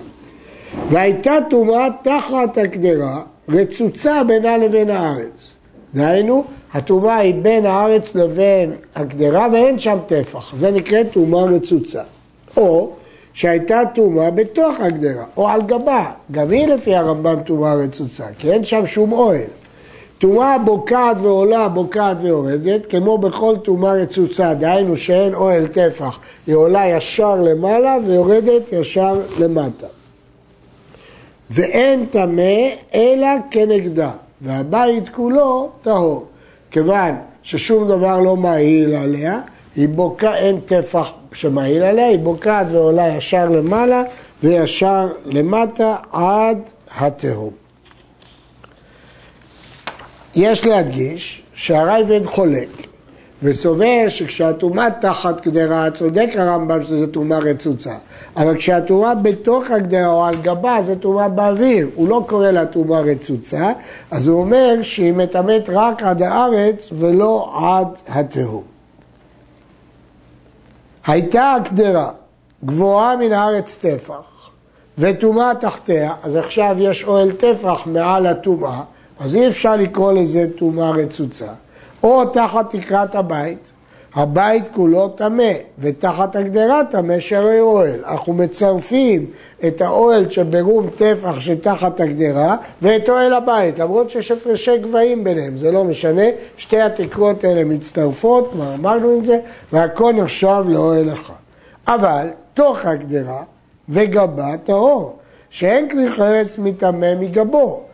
והייתה 0.90 1.34
טומאה 1.50 1.88
תחת 2.02 2.58
הגדרה, 2.58 3.20
רצוצה 3.48 4.24
בינה 4.24 4.56
לבין 4.56 4.90
הארץ. 4.90 5.54
דהיינו, 5.94 6.44
הטומאה 6.74 7.16
היא 7.16 7.34
בין 7.42 7.66
הארץ 7.66 8.14
לבין 8.14 8.72
הגדרה 8.94 9.48
ואין 9.52 9.78
שם 9.78 9.98
טפח, 10.06 10.54
זה 10.58 10.70
נקרא 10.70 11.02
טומאה 11.02 11.44
רצוצה. 11.44 12.02
או 12.56 12.90
שהייתה 13.32 13.80
טומאה 13.94 14.30
בתוך 14.30 14.80
הגדרה, 14.80 15.24
או 15.36 15.48
על 15.48 15.62
גבה, 15.62 16.10
גם 16.32 16.50
היא 16.50 16.66
לפי 16.66 16.94
הרמב"ם 16.94 17.36
טומאה 17.46 17.74
רצוצה, 17.74 18.24
כי 18.38 18.52
אין 18.52 18.64
שם 18.64 18.86
שום 18.86 19.12
אוהל. 19.12 19.40
טומאה 20.18 20.58
בוקעת 20.58 21.16
ועולה, 21.22 21.68
בוקעת 21.68 22.16
ויורדת, 22.20 22.86
כמו 22.90 23.18
בכל 23.18 23.56
טומאה 23.56 23.92
רצוצה, 23.92 24.54
דהיינו 24.54 24.96
שאין 24.96 25.34
אוהל 25.34 25.66
טפח, 25.66 26.18
היא 26.46 26.54
עולה 26.54 26.86
ישר 26.86 27.36
למעלה 27.36 27.96
ויורדת 28.06 28.72
ישר 28.72 29.20
למטה. 29.38 29.86
ואין 31.50 32.06
טמא 32.06 32.68
אלא 32.94 33.28
כנגדה, 33.50 34.10
והבית 34.40 35.08
כולו 35.08 35.68
טהור. 35.82 36.26
כיוון 36.70 37.14
ששום 37.42 37.88
דבר 37.88 38.20
לא 38.20 38.36
מעיל 38.36 38.94
עליה, 38.94 39.40
היא 39.76 39.88
בוקעת, 39.88 40.34
אין 40.34 40.60
טפח 40.60 41.08
שמעיל 41.32 41.82
עליה, 41.82 42.06
היא 42.06 42.18
בוקעת 42.18 42.66
ועולה 42.72 43.08
ישר 43.08 43.48
למעלה 43.48 44.02
וישר 44.42 45.08
למטה 45.24 45.96
עד 46.12 46.58
התהום. 46.98 47.67
יש 50.34 50.66
להדגיש 50.66 51.42
שהרייבד 51.54 52.26
חולק 52.26 52.68
וסובר 53.42 54.04
שכשהטומאה 54.08 54.90
תחת 54.90 55.46
גדרה, 55.46 55.90
צודק 55.90 56.30
הרמב"ם 56.34 56.84
שזו 56.84 57.06
טומאה 57.06 57.38
רצוצה, 57.38 57.94
אבל 58.36 58.56
כשהטומאה 58.56 59.14
בתוך 59.14 59.70
הגדרה 59.70 60.06
או 60.06 60.24
על 60.24 60.36
גבה 60.36 60.78
זה 60.86 60.98
טומאה 60.98 61.28
באוויר, 61.28 61.88
הוא 61.94 62.08
לא 62.08 62.24
קורא 62.26 62.50
לה 62.50 62.66
טומאה 62.66 63.00
רצוצה, 63.00 63.72
אז 64.10 64.28
הוא 64.28 64.40
אומר 64.40 64.74
שהיא 64.82 65.12
מטמאת 65.12 65.64
רק 65.68 66.02
עד 66.02 66.22
הארץ 66.22 66.88
ולא 66.92 67.52
עד 67.62 67.88
התהום. 68.08 68.62
הייתה 71.06 71.52
הגדרה 71.52 72.10
גבוהה 72.64 73.16
מן 73.16 73.32
הארץ 73.32 73.78
טפח 73.82 74.50
וטומאה 74.98 75.54
תחתיה, 75.54 76.14
אז 76.22 76.36
עכשיו 76.36 76.76
יש 76.78 77.04
אוהל 77.04 77.32
טפח 77.32 77.80
מעל 77.86 78.26
הטומאה 78.26 78.80
אז 79.20 79.34
אי 79.34 79.48
אפשר 79.48 79.76
לקרוא 79.76 80.12
לזה 80.12 80.46
טומאה 80.56 80.90
רצוצה. 80.90 81.52
או 82.02 82.24
תחת 82.24 82.76
תקרת 82.76 83.14
הבית, 83.14 83.70
הבית 84.14 84.64
כולו 84.72 85.08
טמא, 85.08 85.52
ותחת 85.78 86.36
הגדרה 86.36 86.82
טמא 86.90 87.20
שרי 87.20 87.60
אוהל. 87.60 88.04
אנחנו 88.04 88.32
מצרפים 88.32 89.26
את 89.66 89.80
האוהל 89.80 90.30
שברום 90.30 90.90
טפח 90.96 91.40
שתחת 91.40 92.00
הגדרה 92.00 92.56
ואת 92.82 93.08
אוהל 93.08 93.34
הבית, 93.34 93.78
למרות 93.78 94.10
שיש 94.10 94.30
הפרשי 94.30 94.78
גבהים 94.78 95.24
ביניהם, 95.24 95.56
זה 95.56 95.72
לא 95.72 95.84
משנה, 95.84 96.22
שתי 96.56 96.80
התקרות 96.80 97.44
האלה 97.44 97.64
מצטרפות, 97.64 98.50
כבר 98.52 98.74
אמרנו 98.74 99.18
את 99.18 99.26
זה, 99.26 99.38
והכל 99.72 100.12
נחשב 100.12 100.64
לאוהל 100.68 101.12
אחד. 101.12 101.34
אבל 101.88 102.28
תוך 102.54 102.86
הגדרה 102.86 103.42
וגבה 103.88 104.56
טהור, 104.64 105.16
שאין 105.50 105.88
כלי 105.88 106.10
חרס 106.10 106.58
מטמא 106.58 107.14
מגבו, 107.14 107.87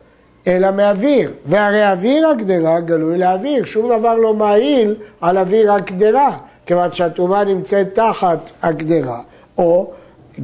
אלא 0.46 0.70
מאוויר, 0.70 1.30
והרי 1.46 1.92
אוויר 1.92 2.28
הגדרה 2.28 2.80
גלוי 2.80 3.18
לאוויר, 3.18 3.64
שום 3.64 3.98
דבר 3.98 4.14
לא 4.14 4.34
מעיל 4.34 4.94
על 5.20 5.38
אוויר 5.38 5.72
הגדרה, 5.72 6.36
כיוון 6.66 6.92
שהטומאה 6.92 7.44
נמצאת 7.44 7.94
תחת 7.94 8.50
הגדרה, 8.62 9.20
או 9.58 9.90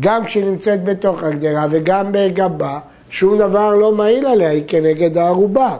גם 0.00 0.24
כשהיא 0.24 0.44
נמצאת 0.44 0.84
בתוך 0.84 1.22
הגדרה 1.22 1.66
וגם 1.70 2.06
בגבה, 2.12 2.78
שום 3.10 3.38
דבר 3.38 3.76
לא 3.76 3.92
מעיל 3.92 4.26
עליה, 4.26 4.50
היא 4.50 4.62
כנגד 4.66 5.18
הערובה. 5.18 5.76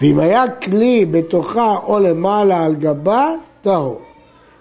ואם 0.00 0.20
היה 0.20 0.44
כלי 0.62 1.04
בתוכה 1.10 1.76
או 1.86 1.98
למעלה 1.98 2.64
על 2.64 2.74
גבה, 2.74 3.30
טהור. 3.62 4.00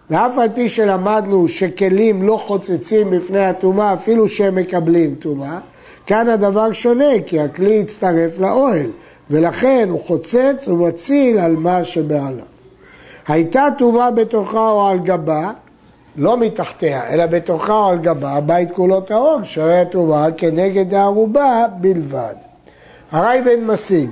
ואף 0.09 0.37
על 0.37 0.49
פי 0.53 0.69
שלמדנו 0.69 1.47
שכלים 1.47 2.23
לא 2.23 2.43
חוצצים 2.45 3.09
בפני 3.09 3.45
הטומאה 3.45 3.93
אפילו 3.93 4.27
שהם 4.27 4.55
מקבלים 4.55 5.15
טומאה, 5.15 5.59
כאן 6.07 6.27
הדבר 6.27 6.73
שונה, 6.73 7.21
כי 7.25 7.39
הכלי 7.39 7.81
הצטרף 7.81 8.39
לאוהל, 8.39 8.91
ולכן 9.29 9.87
הוא 9.89 10.01
חוצץ 10.05 10.67
ומציל 10.67 11.39
על 11.39 11.55
מה 11.55 11.83
שבעליו. 11.83 12.45
הייתה 13.27 13.67
טומאה 13.77 14.11
בתוכה 14.11 14.69
או 14.69 14.87
על 14.87 14.99
גבה, 14.99 15.51
לא 16.15 16.37
מתחתיה, 16.37 17.09
אלא 17.09 17.25
בתוכה 17.25 17.73
או 17.73 17.85
על 17.89 17.97
גבה, 17.97 18.29
הבית 18.31 18.71
כולו 18.71 19.01
טהור, 19.01 19.39
שהרי 19.43 19.79
הטומאה 19.79 20.31
כנגד 20.31 20.93
הערובה 20.93 21.65
בלבד. 21.81 22.35
הרייבן 23.11 23.63
משיג 23.65 24.09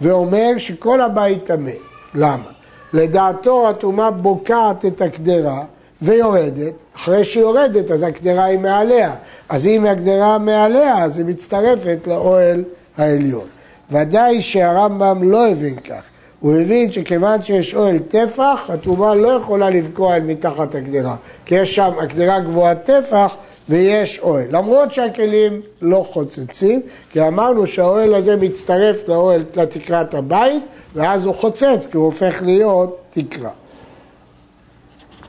ואומר 0.00 0.52
שכל 0.58 1.00
הבית 1.00 1.44
טמא. 1.44 1.70
למה? 2.14 2.50
לדעתו 2.92 3.68
הטומאה 3.68 4.10
בוקעת 4.10 4.84
את 4.84 5.00
הקדרה 5.00 5.64
ויורדת, 6.04 6.72
אחרי 6.96 7.24
שהיא 7.24 7.42
יורדת 7.42 7.90
אז 7.90 8.02
הקדרה 8.02 8.44
היא 8.44 8.58
מעליה, 8.58 9.14
אז 9.48 9.66
אם 9.66 9.86
הקדרה 9.86 10.38
מעליה 10.38 11.04
אז 11.04 11.16
היא 11.18 11.26
מצטרפת 11.26 11.98
לאוהל 12.06 12.64
העליון. 12.96 13.46
ודאי 13.90 14.42
שהרמב"ם 14.42 15.30
לא 15.30 15.48
הבין 15.48 15.76
כך, 15.76 16.02
הוא 16.40 16.56
הבין 16.56 16.92
שכיוון 16.92 17.42
שיש 17.42 17.74
אוהל 17.74 17.98
טפח, 17.98 18.60
הטומאה 18.68 19.14
לא 19.14 19.28
יכולה 19.28 19.70
לבקוע 19.70 20.16
אל 20.16 20.22
מתחת 20.22 20.74
הקדרה, 20.74 21.16
כי 21.46 21.54
יש 21.54 21.74
שם 21.74 21.90
הקדרה 22.02 22.40
גבוהת 22.40 22.84
טפח 22.84 23.34
ויש 23.68 24.18
אוהל. 24.22 24.46
למרות 24.50 24.92
שהכלים 24.92 25.60
לא 25.82 26.06
חוצצים, 26.12 26.80
כי 27.10 27.20
אמרנו 27.20 27.66
שהאוהל 27.66 28.14
הזה 28.14 28.36
מצטרף 28.36 29.08
לאוהל, 29.08 29.44
לתקרת 29.54 30.14
הבית, 30.14 30.62
ואז 30.94 31.24
הוא 31.24 31.34
חוצץ, 31.34 31.86
כי 31.90 31.96
הוא 31.96 32.04
הופך 32.04 32.42
להיות 32.42 32.98
תקרה. 33.10 33.50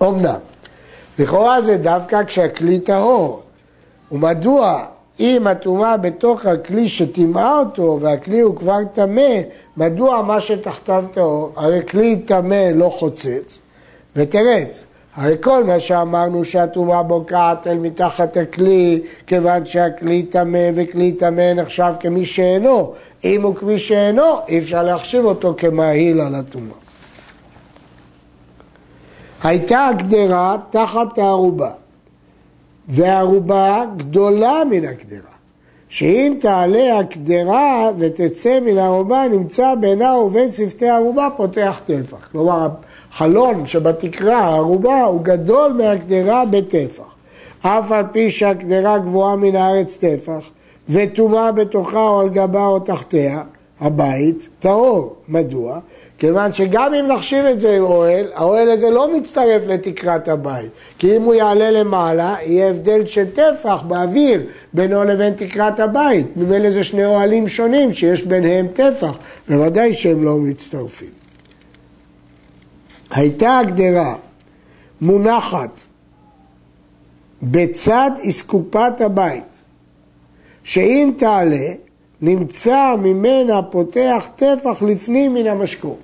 אמנם, 0.04 0.40
לכאורה 1.20 1.62
זה 1.62 1.78
דווקא 1.78 2.24
כשהכלי 2.24 2.80
טהור. 2.80 3.42
ומדוע 4.12 4.86
אם 5.20 5.48
הטומאה 5.48 5.98
בתוך 5.98 6.46
הכלי 6.46 6.90
שטימאה 6.90 7.60
אותו 7.60 7.98
והכלי 8.02 8.40
הוא 8.40 8.56
כבר 8.56 8.80
טמא, 8.94 9.42
מדוע 9.78 10.22
מה 10.22 10.42
שתחתיו 10.42 11.06
טהור? 11.14 11.52
הרי 11.56 11.80
כלי 11.88 12.16
טמא 12.16 12.70
לא 12.76 12.90
חוצץ 13.00 13.60
ותרץ. 14.16 14.86
הרי 15.16 15.36
כל 15.42 15.64
מה 15.64 15.80
שאמרנו 15.80 16.46
שהטומאה 16.46 17.04
בוקעת 17.04 17.68
אל 17.68 17.78
מתחת 17.78 18.38
הכלי, 18.38 19.02
כיוון 19.28 19.66
שהכלי 19.66 20.24
טמא 20.24 20.70
וכלי 20.76 21.12
טמא 21.12 21.54
נחשב 21.54 21.94
כמי 22.00 22.26
שאינו. 22.26 22.94
אם 23.24 23.42
הוא 23.42 23.56
כמי 23.56 23.80
שאינו, 23.80 24.24
אי 24.48 24.60
אפשר 24.60 24.84
להחשיב 24.84 25.26
אותו 25.26 25.54
כמעיל 25.58 26.22
על 26.22 26.36
הטומאה. 26.36 26.85
הייתה 29.46 29.88
הגדרה 29.88 30.58
תחת 30.70 31.18
הערובה, 31.18 31.72
והערובה 32.88 33.86
גדולה 33.98 34.64
מן 34.70 34.86
הגדרה. 34.86 35.36
שאם 35.90 36.38
תעלה 36.42 37.00
הקדרה 37.00 37.92
ותצא 37.98 38.60
מן 38.60 38.78
הערובה, 38.78 39.28
נמצא 39.32 39.76
בינה 39.76 40.18
ובין 40.18 40.52
שפתי 40.52 40.90
הערובה 40.90 41.28
פותח 41.38 41.82
טפח. 41.86 42.28
כלומר, 42.32 42.68
החלון 43.12 43.68
שבתקרה, 43.68 44.40
הערובה, 44.40 45.04
הוא 45.04 45.22
גדול 45.22 45.74
מהקדרה 45.74 46.46
בטפח. 46.46 47.16
אף 47.62 47.92
על 47.92 48.06
פי 48.12 48.32
שהקדרה 48.32 48.98
גבוהה 48.98 49.36
מן 49.36 49.56
הארץ 49.56 49.98
טפח, 49.98 50.42
וטומאה 50.90 51.52
בתוכה 51.52 52.08
או 52.08 52.20
על 52.20 52.30
גבה 52.30 52.66
או 52.66 52.80
תחתיה, 52.80 53.44
הבית 53.82 54.50
טהור. 54.60 55.16
מדוע? 55.28 55.80
כיוון 56.18 56.54
שגם 56.54 56.94
אם 56.94 57.08
נחשיב 57.08 57.46
את 57.46 57.60
זה 57.60 57.76
עם 57.76 57.84
אוהל, 57.84 58.26
האוהל 58.34 58.70
הזה 58.70 58.90
לא 58.90 59.18
מצטרף 59.18 59.62
לתקרת 59.68 60.28
הבית. 60.28 60.72
כי 61.00 61.18
אם 61.18 61.22
הוא 61.22 61.34
יעלה 61.34 61.72
למעלה, 61.72 62.36
יהיה 62.42 62.70
הבדל 62.70 63.06
של 63.06 63.26
טפח 63.32 63.82
באוויר 63.88 64.42
בינו 64.74 65.04
לבין 65.04 65.34
תקרת 65.34 65.80
הבית. 65.80 66.38
ממילא 66.38 66.72
זה 66.72 66.84
שני 66.84 67.06
אוהלים 67.06 67.48
שונים 67.48 67.94
שיש 67.94 68.24
ביניהם 68.24 68.68
טפח, 68.74 69.18
בוודאי 69.50 69.94
שהם 69.94 70.24
לא 70.24 70.38
מצטרפים. 70.38 71.10
הייתה 73.12 73.60
הגדרה 73.60 74.16
מונחת 75.02 75.82
בצד 77.44 78.12
אסקופת 78.30 79.02
הבית, 79.02 79.62
שאם 80.64 81.12
תעלה, 81.18 81.68
נמצא 82.26 82.96
ממנה 83.00 83.62
פותח 83.62 84.30
טפח 84.36 84.84
לפנים 84.84 85.34
מן 85.34 85.48
המשקוף. 85.48 85.98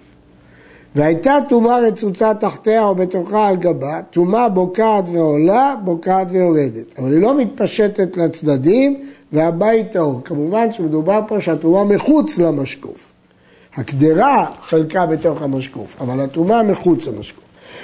והייתה 0.96 1.38
טומאה 1.50 1.80
רצוצה 1.80 2.34
תחתיה 2.34 2.84
או 2.84 2.96
בתוכה 2.96 3.48
על 3.48 3.56
גבה, 3.56 4.02
טומאה 4.12 4.50
בוקעת 4.50 5.04
ועולה, 5.14 5.76
בוקעת 5.84 6.28
ויורדת. 6.32 7.00
אבל 7.00 7.12
היא 7.12 7.22
לא 7.22 7.38
מתפשטת 7.38 8.18
לצדדים 8.18 9.06
והבית 9.32 9.92
טהור. 9.92 10.22
כמובן 10.26 10.74
שמדובר 10.74 11.20
פה 11.28 11.42
שהטומאה 11.42 11.84
מחוץ 11.84 12.38
למשקוף. 12.38 13.12
הקדרה 13.76 14.46
חלקה 14.62 15.06
בתוך 15.06 15.42
המשקוף, 15.42 15.96
אבל 16.02 16.20
הטומאה 16.20 16.64
מחוץ 16.64 17.08
למשקוף. 17.08 17.44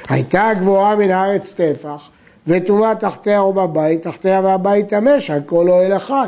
הייתה 0.09 0.49
גבוהה 0.59 0.95
מן 0.95 1.11
הארץ 1.11 1.53
טפח, 1.53 2.09
וטומאה 2.47 2.95
תחתיה 2.95 3.39
או 3.39 3.53
בבית, 3.53 4.03
תחתיה 4.03 4.41
והבית 4.43 4.87
טמא, 4.87 5.19
שהכל 5.19 5.69
אוהל 5.69 5.95
אחד. 5.95 6.27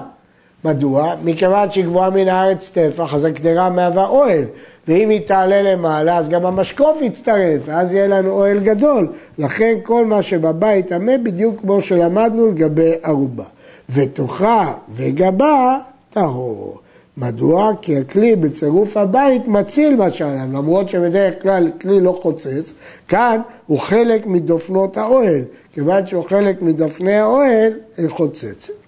מדוע? 0.65 1.15
מכיוון 1.23 1.71
שהיא 1.71 1.85
גבוהה 1.85 2.09
מן 2.09 2.27
הארץ 2.27 2.69
טפח, 2.69 3.13
אז 3.13 3.25
הקדרה 3.25 3.69
מהווה 3.69 4.07
אוהל, 4.07 4.43
ואם 4.87 5.09
היא 5.09 5.21
תעלה 5.27 5.61
למעלה, 5.61 6.17
אז 6.17 6.29
גם 6.29 6.45
המשקוף 6.45 7.01
יצטרף, 7.01 7.61
ואז 7.65 7.93
יהיה 7.93 8.07
לנו 8.07 8.31
אוהל 8.31 8.59
גדול. 8.59 9.07
לכן 9.37 9.77
כל 9.83 10.05
מה 10.05 10.21
שבבית 10.21 10.87
טמא, 10.87 11.17
בדיוק 11.17 11.61
כמו 11.61 11.81
שלמדנו 11.81 12.47
לגבי 12.47 12.93
ערובה. 13.03 13.43
ותוכה 13.89 14.73
וגבה 14.89 15.77
טהור. 16.13 16.77
מדוע? 17.17 17.71
כי 17.81 17.97
הכלי 17.97 18.35
בצירוף 18.35 18.97
הבית 18.97 19.47
מציל 19.47 19.95
מה 19.95 20.11
שעליו, 20.11 20.47
למרות 20.53 20.89
שבדרך 20.89 21.41
כלל 21.41 21.71
כלי 21.81 22.01
לא 22.01 22.19
חוצץ, 22.21 22.73
כאן 23.07 23.41
הוא 23.67 23.79
חלק 23.79 24.25
מדופנות 24.25 24.97
האוהל, 24.97 25.41
כיוון 25.73 26.07
שהוא 26.07 26.23
חלק 26.29 26.61
מדפני 26.61 27.15
האוהל, 27.15 27.73
היא 27.97 28.09
חוצצת. 28.09 28.78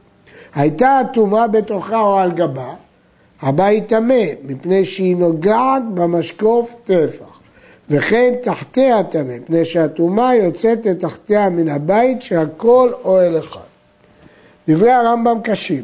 הייתה 0.56 1.00
הטומאה 1.00 1.48
בתוכה 1.48 2.00
או 2.02 2.20
על 2.20 2.32
גבה, 2.32 2.74
הבית 3.42 3.88
טמא, 3.88 4.24
מפני 4.44 4.86
שהיא 4.86 5.18
נוגעת 5.18 5.84
במשקוף 5.94 6.76
טפח. 6.84 7.40
וכן 7.90 8.34
תחתיה 8.44 9.04
טמא, 9.04 9.38
מפני 9.44 9.66
שהטומאה 9.66 10.36
יוצאת 10.36 10.86
לתחתיה 10.86 11.50
מן 11.50 11.70
הבית 11.70 12.22
שהכל 12.22 12.92
אוהל 13.04 13.40
אחד. 13.40 13.60
דברי 14.68 14.92
הרמב"ם 14.92 15.38
קשים. 15.44 15.84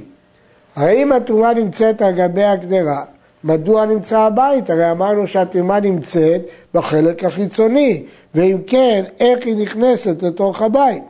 הרי 0.75 1.03
אם 1.03 1.11
הטומאה 1.11 1.53
נמצאת 1.53 2.01
על 2.01 2.11
גבי 2.11 2.43
הגדרה, 2.43 3.03
מדוע 3.43 3.85
נמצא 3.85 4.19
הבית? 4.19 4.69
הרי 4.69 4.91
אמרנו 4.91 5.27
שהטומאה 5.27 5.79
נמצאת 5.79 6.41
בחלק 6.73 7.23
החיצוני, 7.23 8.03
ואם 8.35 8.57
כן, 8.67 9.03
איך 9.19 9.45
היא 9.45 9.57
נכנסת 9.57 10.23
לתוך 10.23 10.61
הבית? 10.61 11.03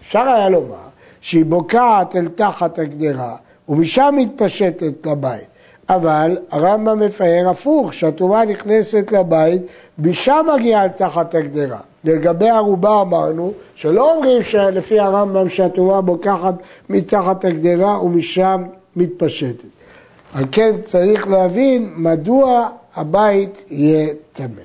אפשר 0.00 0.28
היה 0.28 0.48
לומר 0.48 0.89
שהיא 1.20 1.44
בוקעת 1.44 2.16
אל 2.16 2.28
תחת 2.28 2.78
הגדרה, 2.78 3.36
ומשם 3.68 4.14
מתפשטת 4.18 5.06
לבית. 5.06 5.50
אבל 5.88 6.38
הרמב"ם 6.50 6.98
מפאר 6.98 7.48
הפוך, 7.50 7.94
שהטומאה 7.94 8.44
נכנסת 8.44 9.12
לבית, 9.12 9.62
משם 9.98 10.46
מגיעה 10.54 10.82
אל 10.84 10.88
תחת 10.88 11.34
הגדרה. 11.34 11.78
לגבי 12.04 12.48
ערובה 12.48 13.00
אמרנו 13.00 13.52
שלא 13.74 14.14
אומרים 14.14 14.42
לפי 14.72 15.00
הרמב"ם 15.00 15.48
שהטומאה 15.48 16.00
בוקחת 16.00 16.54
מתחת 16.88 17.44
הגדרה 17.44 18.02
ומשם 18.02 18.64
מתפשטת. 18.96 19.68
על 20.34 20.44
כן 20.52 20.76
צריך 20.84 21.28
להבין 21.28 21.92
מדוע 21.96 22.68
הבית 22.96 23.64
יהיה 23.70 24.14
טמא. 24.32 24.62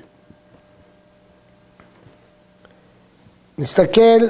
נסתכל 3.58 4.26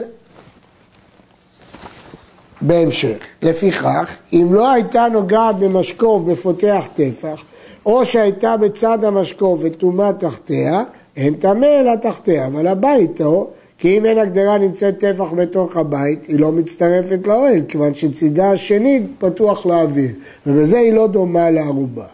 בהמשך. 2.60 3.16
לפיכך, 3.42 4.18
אם 4.32 4.48
לא 4.50 4.70
הייתה 4.70 5.06
נוגעת 5.12 5.56
במשקוף 5.56 6.22
בפותח 6.22 6.84
טפח, 6.94 7.42
או 7.86 8.04
שהייתה 8.04 8.56
בצד 8.56 9.04
המשקוף 9.04 9.60
וטומאה 9.62 10.12
תחתיה, 10.12 10.82
אין 11.16 11.34
טמא 11.34 11.66
אלא 11.66 11.94
תחתיה, 11.94 12.46
אבל 12.46 12.66
הבית 12.66 13.16
טהור, 13.16 13.50
כי 13.78 13.98
אם 13.98 14.06
אין 14.06 14.18
הגדרה 14.18 14.58
נמצאת 14.58 14.98
טפח 14.98 15.32
בתוך 15.36 15.76
הבית, 15.76 16.24
היא 16.28 16.40
לא 16.40 16.52
מצטרפת 16.52 17.26
לאוהל, 17.26 17.60
כיוון 17.68 17.94
שצידה 17.94 18.50
השני 18.50 19.02
פתוח 19.18 19.66
לאוויר, 19.66 20.10
ובזה 20.46 20.78
היא 20.78 20.92
לא 20.92 21.06
דומה 21.06 21.50
לערובה. 21.50 22.04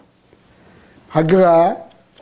הגר"א 1.14 1.70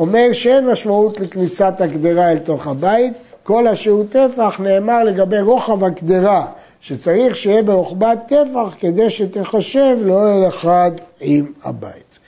אומר 0.01 0.33
שאין 0.33 0.67
משמעות 0.71 1.21
לכניסת 1.21 1.75
הגדרה 1.79 2.33
אל 2.33 2.39
תוך 2.39 2.67
הבית, 2.67 3.13
כל 3.43 3.69
אשר 3.69 3.91
הוא 3.91 4.05
טפח 4.11 4.61
נאמר 4.61 5.05
לגבי 5.05 5.41
רוחב 5.41 5.85
הגדרה, 5.85 6.47
שצריך 6.81 7.37
שיהיה 7.37 7.63
ברוחבת 7.63 8.19
טפח 8.27 8.75
כדי 8.81 9.11
שתחשב 9.11 9.97
לאוהל 10.05 10.49
אחד 10.49 10.91
עם 11.21 11.53
הבית. 11.65 12.19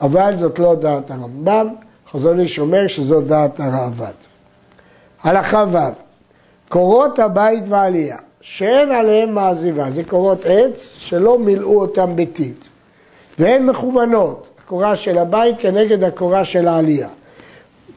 אבל 0.00 0.36
זאת 0.36 0.58
לא 0.58 0.74
דעת 0.74 1.10
הרמב"ם, 1.10 1.68
חזון 2.12 2.40
איש 2.40 2.58
אומר 2.58 2.86
שזאת 2.86 3.26
דעת 3.26 3.60
הראב"ד. 3.60 4.12
הלכה 5.22 5.64
ו' 5.72 5.78
קורות 6.68 7.18
הבית 7.18 7.64
והעלייה, 7.68 8.16
שאין 8.40 8.92
עליהם 8.92 9.34
מעזיבה, 9.34 9.90
זה 9.90 10.04
קורות 10.04 10.40
עץ 10.44 10.94
שלא 10.98 11.38
מילאו 11.38 11.80
אותם 11.80 12.16
ביתית, 12.16 12.68
והן 13.38 13.66
מכוונות, 13.66 14.48
הקורה 14.64 14.96
של 14.96 15.18
הבית 15.18 15.56
כנגד 15.58 16.04
הקורה 16.04 16.44
של 16.44 16.68
העלייה. 16.68 17.08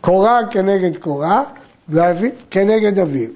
קורה 0.02 0.40
כנגד 0.52 0.98
קורה 0.98 1.44
וכנגד 1.90 3.00
אוויר. 3.00 3.30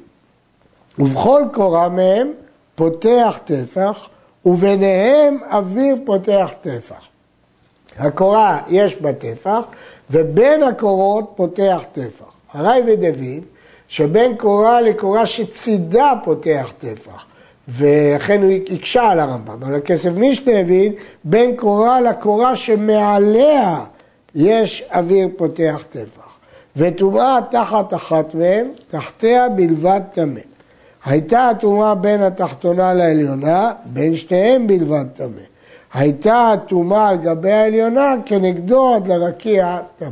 ובכל 0.99 1.41
קורה 1.53 1.89
מהם 1.89 2.31
פותח 2.75 3.39
טפח, 3.45 4.07
וביניהם 4.45 5.37
אוויר 5.51 5.95
פותח 6.05 6.51
טפח. 6.61 7.07
הקורה 7.97 8.61
יש 8.69 8.95
בה 8.95 9.13
טפח, 9.13 9.61
ובין 10.11 10.63
הקורות 10.63 11.33
פותח 11.35 11.83
טפח. 11.91 12.25
הרי 12.53 12.81
ודוד, 12.87 13.43
שבין 13.87 14.37
קורה 14.37 14.81
לקורה 14.81 15.25
שצידה 15.25 16.13
פותח 16.23 16.71
טפח, 16.77 17.25
ולכן 17.67 18.43
הוא 18.43 18.51
הקשה 18.71 19.01
על 19.01 19.19
הרמב"ם. 19.19 19.63
אבל 19.63 19.75
הכסף 19.75 20.09
משנה 20.15 20.59
הבין, 20.59 20.93
בין 21.23 21.55
קורה 21.55 22.01
לקורה 22.01 22.55
שמעליה 22.55 23.79
יש 24.35 24.83
אוויר 24.91 25.27
פותח 25.37 25.83
טפח. 25.89 26.37
וטומאה 26.75 27.39
תחת 27.51 27.93
אחת 27.93 28.35
מהם, 28.35 28.67
תחתיה 28.87 29.49
בלבד 29.49 30.01
טמא. 30.13 30.39
הייתה 31.05 31.49
הטומאה 31.49 31.95
בין 31.95 32.21
התחתונה 32.21 32.93
לעליונה, 32.93 33.71
בין 33.85 34.15
שתיהם 34.15 34.67
בלבד 34.67 35.05
טמא. 35.13 35.41
הייתה 35.93 36.51
הטומאה 36.51 37.09
על 37.09 37.17
גבי 37.17 37.51
העליונה, 37.51 38.15
כנגדו 38.25 38.95
עד 38.95 39.07
לרקיע 39.07 39.77
טמא. 39.99 40.09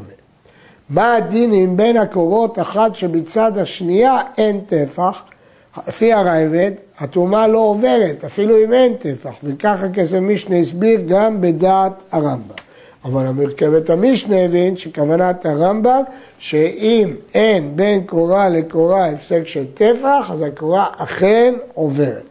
מה 0.90 1.16
הדין 1.16 1.54
אם 1.54 1.78
בין 1.78 1.98
הקורות 1.98 2.60
אחת 2.60 2.96
שבצד 2.96 3.58
השנייה 3.58 4.18
אין 4.38 4.62
טפח, 4.62 5.24
לפי 5.88 6.14
הרייבד, 6.14 6.72
הטומאה 7.00 7.48
לא 7.48 7.60
עוברת, 7.60 8.24
אפילו 8.24 8.64
אם 8.64 8.74
אין 8.74 8.94
טפח, 8.94 9.34
וככה 9.44 9.90
כסף 9.90 10.18
משנה 10.18 10.58
הסביר 10.58 11.02
גם 11.08 11.42
בדעת 11.42 12.04
הרמב"ם. 12.12 12.56
אבל 13.06 13.26
המרכבת 13.26 13.90
המשנה 13.90 14.46
הבין 14.46 14.78
שכוונת 14.78 15.46
הרמב"ם 15.46 16.02
שאם 16.40 17.14
אין 17.34 17.76
בין 17.76 18.04
קורה 18.04 18.50
לקורה 18.50 19.06
הפסק 19.06 19.48
של 19.48 19.66
טפח, 19.74 20.32
אז 20.32 20.42
הקורה 20.42 20.88
אכן 20.98 21.54
עוברת. 21.74 22.26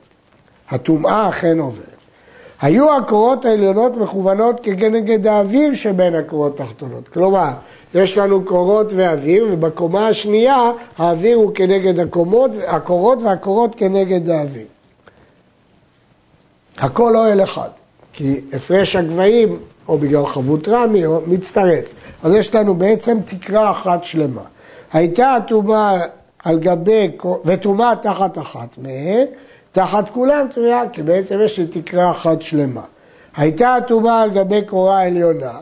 הטומאה 0.70 1.28
אכן 1.28 1.58
עוברת. 1.58 1.84
היו 2.60 2.96
הקורות 2.96 3.44
העליונות 3.44 3.96
מכוונות 3.96 4.60
כנגד 4.62 5.26
האוויר 5.26 5.74
שבין 5.74 6.14
הקורות 6.14 6.60
התחתונות. 6.60 7.08
כלומר, 7.08 7.50
יש 7.94 8.18
לנו 8.18 8.44
קורות 8.44 8.86
ואוויר, 8.96 9.46
ובקומה 9.50 10.08
השנייה 10.08 10.70
האוויר 10.98 11.36
הוא 11.36 11.54
כנגד 11.54 11.98
הקומות, 11.98 12.50
הקורות 12.66 13.22
והקורות 13.22 13.74
כנגד 13.74 14.30
האוויר. 14.30 14.66
הכל 16.78 17.16
אוהל 17.16 17.42
אחד, 17.42 17.68
כי 18.12 18.40
הפרש 18.52 18.96
הגבהים, 18.96 19.58
או 19.90 19.98
בגלל 19.98 20.26
חבות 20.26 20.68
רמי, 20.68 21.06
או 21.06 21.20
מצטרף. 21.26 21.84
אז 22.22 22.32
יש 22.32 22.54
לנו 22.54 22.74
בעצם 22.74 23.18
תקרה 23.24 23.70
אחת 23.70 24.04
שלמה. 24.04 24.42
הייתה 24.92 25.34
הטומאה 25.34 26.00
על 26.44 26.58
גבי, 26.58 27.10
וטומאה 27.44 27.96
תחת 27.96 28.38
אחת 28.38 28.78
מהן, 28.78 29.26
תחת 29.72 30.10
כולם 30.10 30.46
טומאה, 30.54 30.82
כי 30.92 31.02
בעצם 31.02 31.38
יש 31.44 31.58
לי 31.58 31.66
תקרה 31.66 32.10
אחת 32.10 32.42
שלמה. 32.42 32.82
הייתה 33.36 33.74
הטומאה 33.74 34.22
על 34.22 34.30
גבי 34.30 34.62
קורה 34.62 35.02
עליונה, 35.02 35.58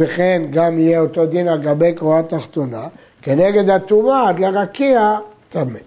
וכן 0.00 0.42
גם 0.50 0.78
יהיה 0.78 1.00
אותו 1.00 1.26
דין 1.26 1.48
על 1.48 1.62
גבי 1.62 1.92
קורה 1.92 2.22
תחתונה, 2.22 2.86
כנגד 3.22 3.70
הטומאה 3.70 4.28
עד 4.28 4.38
לרקיע 4.38 5.16
טמא. 5.48 5.78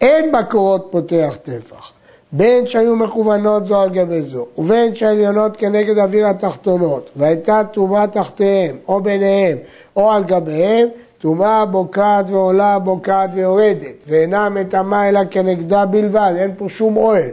אין 0.00 0.32
בקורות 0.32 0.88
פותח 0.90 1.36
טפח, 1.42 1.90
בין 2.32 2.66
שהיו 2.66 2.96
מכוונות 2.96 3.66
זו 3.66 3.82
על 3.82 3.90
גבי 3.90 4.22
זו, 4.22 4.46
ובין 4.58 4.94
שהעליונות 4.94 5.56
כנגד 5.56 5.98
אוויר 5.98 6.26
התחתונות, 6.26 7.10
והייתה 7.16 7.62
טומאה 7.72 8.06
תחתיהם, 8.06 8.76
או 8.88 9.00
ביניהם, 9.00 9.58
או 9.96 10.10
על 10.10 10.24
גביהם, 10.24 10.88
טומאה 11.18 11.64
בוקעת 11.66 12.24
ועולה, 12.28 12.78
בוקעת 12.78 13.30
ויורדת, 13.32 14.04
ואינה 14.08 14.48
מטמאה 14.48 15.08
אלא 15.08 15.20
כנגדה 15.30 15.86
בלבד, 15.86 16.32
אין 16.36 16.50
פה 16.58 16.68
שום 16.68 16.96
אוהל. 16.96 17.30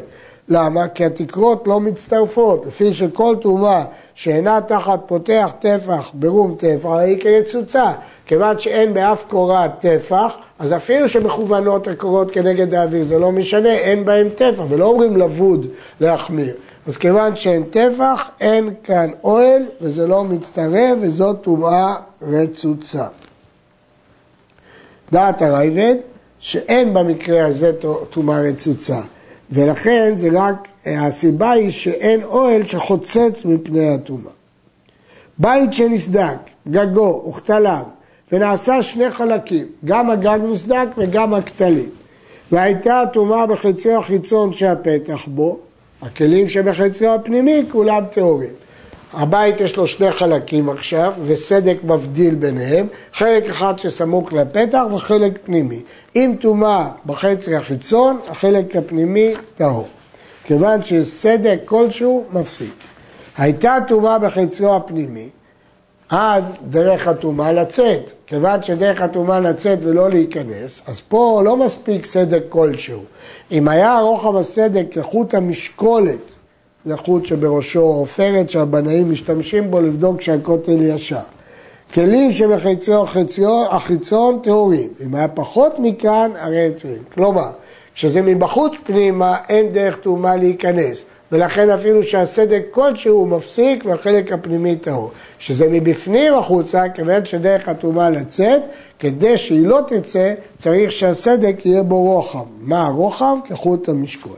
למה? 0.50 0.88
כי 0.88 1.06
התקרות 1.06 1.68
לא 1.68 1.80
מצטרפות, 1.80 2.66
לפי 2.66 2.94
שכל 2.94 3.36
טומאה 3.42 3.86
שאינה 4.14 4.60
תחת 4.62 5.00
פותח 5.08 5.52
טפח 5.60 6.12
ברום 6.14 6.56
טפח, 6.60 6.90
היא 6.90 7.22
כרצוצה. 7.22 7.92
כיוון 8.26 8.60
שאין 8.60 8.94
באף 8.94 9.24
קורה 9.28 9.68
טפח, 9.80 10.36
אז 10.60 10.74
אפילו 10.74 11.10
שמכוונות 11.10 11.88
הקורות 11.88 12.32
כנגד 12.32 12.74
האוויר, 12.74 13.04
זה 13.04 13.20
לא 13.20 13.32
משנה, 13.32 13.74
אין 13.74 14.06
בהם 14.06 14.30
טפח, 14.36 14.64
ולא 14.70 14.86
אומרים 14.86 15.18
לבוד 15.18 15.68
להחמיר. 16.02 16.54
אז 16.88 16.98
כיוון 16.98 17.36
שאין 17.36 17.64
טפח, 17.64 18.30
אין 18.40 18.74
כאן 18.84 19.10
אוהל, 19.24 19.66
וזה 19.82 20.08
לא 20.08 20.24
מצטרף, 20.24 20.98
וזאת 21.02 21.42
טומאה 21.42 21.96
רצוצה. 22.22 23.08
דעת 25.12 25.42
הרייבד, 25.42 25.96
שאין 26.40 26.94
במקרה 26.94 27.46
הזה 27.46 27.72
טומאה 28.10 28.42
רצוצה. 28.42 29.00
ולכן 29.52 30.14
זה 30.18 30.30
רק, 30.34 30.68
הסיבה 30.86 31.52
היא 31.52 31.72
שאין 31.72 32.24
אוהל 32.24 32.66
שחוצץ 32.66 33.46
מפני 33.46 33.90
הטומאה. 33.90 34.32
בית 35.38 35.74
שנסדק, 35.74 36.38
גגו 36.68 37.26
וכתליו, 37.30 37.84
ונעשה 38.32 38.84
שני 38.84 39.12
חלקים, 39.12 39.66
גם 39.86 40.10
הגג 40.10 40.40
נסדק 40.44 40.88
וגם 40.98 41.34
הכתלים. 41.34 41.90
והייתה 42.52 43.02
הטומאה 43.02 43.46
בחציו 43.46 44.00
החיצון 44.00 44.54
שהפתח 44.54 45.22
בו, 45.28 45.60
הכלים 46.02 46.50
שבחציו 46.50 47.14
הפנימי 47.14 47.64
כולם 47.72 48.04
טהורים. 48.14 48.50
הבית 49.14 49.62
יש 49.62 49.78
לו 49.78 49.88
שני 49.88 50.12
חלקים 50.12 50.70
עכשיו, 50.70 51.14
וסדק 51.26 51.78
מבדיל 51.84 52.36
ביניהם, 52.36 52.88
חלק 53.14 53.46
אחד 53.50 53.74
שסמוך 53.80 54.34
לפתח 54.34 54.84
וחלק 54.94 55.40
פנימי. 55.44 55.82
אם 56.16 56.36
טומאה 56.42 56.88
בחצי 57.06 57.56
החיצון, 57.56 58.20
החלק 58.30 58.76
הפנימי 58.76 59.34
טהור. 59.56 59.88
כיוון 60.44 60.82
שסדק 60.82 61.60
כלשהו 61.66 62.26
מפסיק. 62.34 62.74
הייתה 63.38 63.78
טומאה 63.88 64.20
בחציו 64.20 64.76
הפנימי, 64.76 65.30
אז 66.10 66.56
דרך 66.70 67.08
הטומאה 67.08 67.52
לצאת. 67.54 68.12
כיוון 68.28 68.64
שדרך 68.64 69.02
הטומאה 69.02 69.40
לצאת 69.40 69.80
ולא 69.82 70.10
להיכנס, 70.10 70.82
אז 70.88 71.00
פה 71.00 71.42
לא 71.46 71.58
מספיק 71.58 72.06
סדק 72.06 72.44
כלשהו. 72.50 73.04
אם 73.52 73.68
היה 73.68 74.00
רוחב 74.00 74.36
הסדק 74.36 74.86
כחוט 74.92 75.34
המשקולת 75.34 76.36
זה 76.86 76.98
חוט 76.98 77.26
שבראשו 77.26 77.82
עופרת 77.82 78.50
שהבנאים 78.50 79.12
משתמשים 79.12 79.72
בו 79.72 79.82
לבדוק 79.82 80.22
שהכותל 80.22 80.82
ישר. 80.82 81.18
כלים 81.94 82.32
שבחציו 82.32 83.06
החיצון, 83.70 84.40
טהורים, 84.44 84.90
אם 85.06 85.16
היה 85.16 85.28
פחות 85.28 85.80
מכאן 85.80 86.32
הרי 86.40 86.60
הם 86.60 86.72
טהורים. 86.82 87.02
כלומר, 87.14 87.50
כשזה 87.96 88.22
מבחוץ 88.22 88.74
פנימה 88.84 89.38
אין 89.50 89.74
דרך 89.74 89.96
טומאה 89.96 90.36
להיכנס, 90.36 91.04
ולכן 91.32 91.70
אפילו 91.70 92.04
שהסדק 92.04 92.64
כלשהו 92.72 93.26
מפסיק 93.26 93.86
והחלק 93.86 94.32
הפנימי 94.32 94.76
טהור. 94.76 95.12
כשזה 95.40 95.68
מבפנים 95.70 96.34
החוצה, 96.34 96.90
כיוון 96.90 97.26
שדרך 97.26 97.70
הטומאה 97.70 98.10
לצאת, 98.10 98.62
כדי 99.00 99.38
שהיא 99.38 99.68
לא 99.68 99.80
תצא, 99.88 100.34
צריך 100.58 100.92
שהסדק 100.92 101.66
יהיה 101.66 101.84
בו 101.84 102.04
רוחב. 102.04 102.46
מה 102.62 102.86
הרוחב? 102.86 103.38
כחוט 103.50 103.90
המשקולת. 103.90 104.38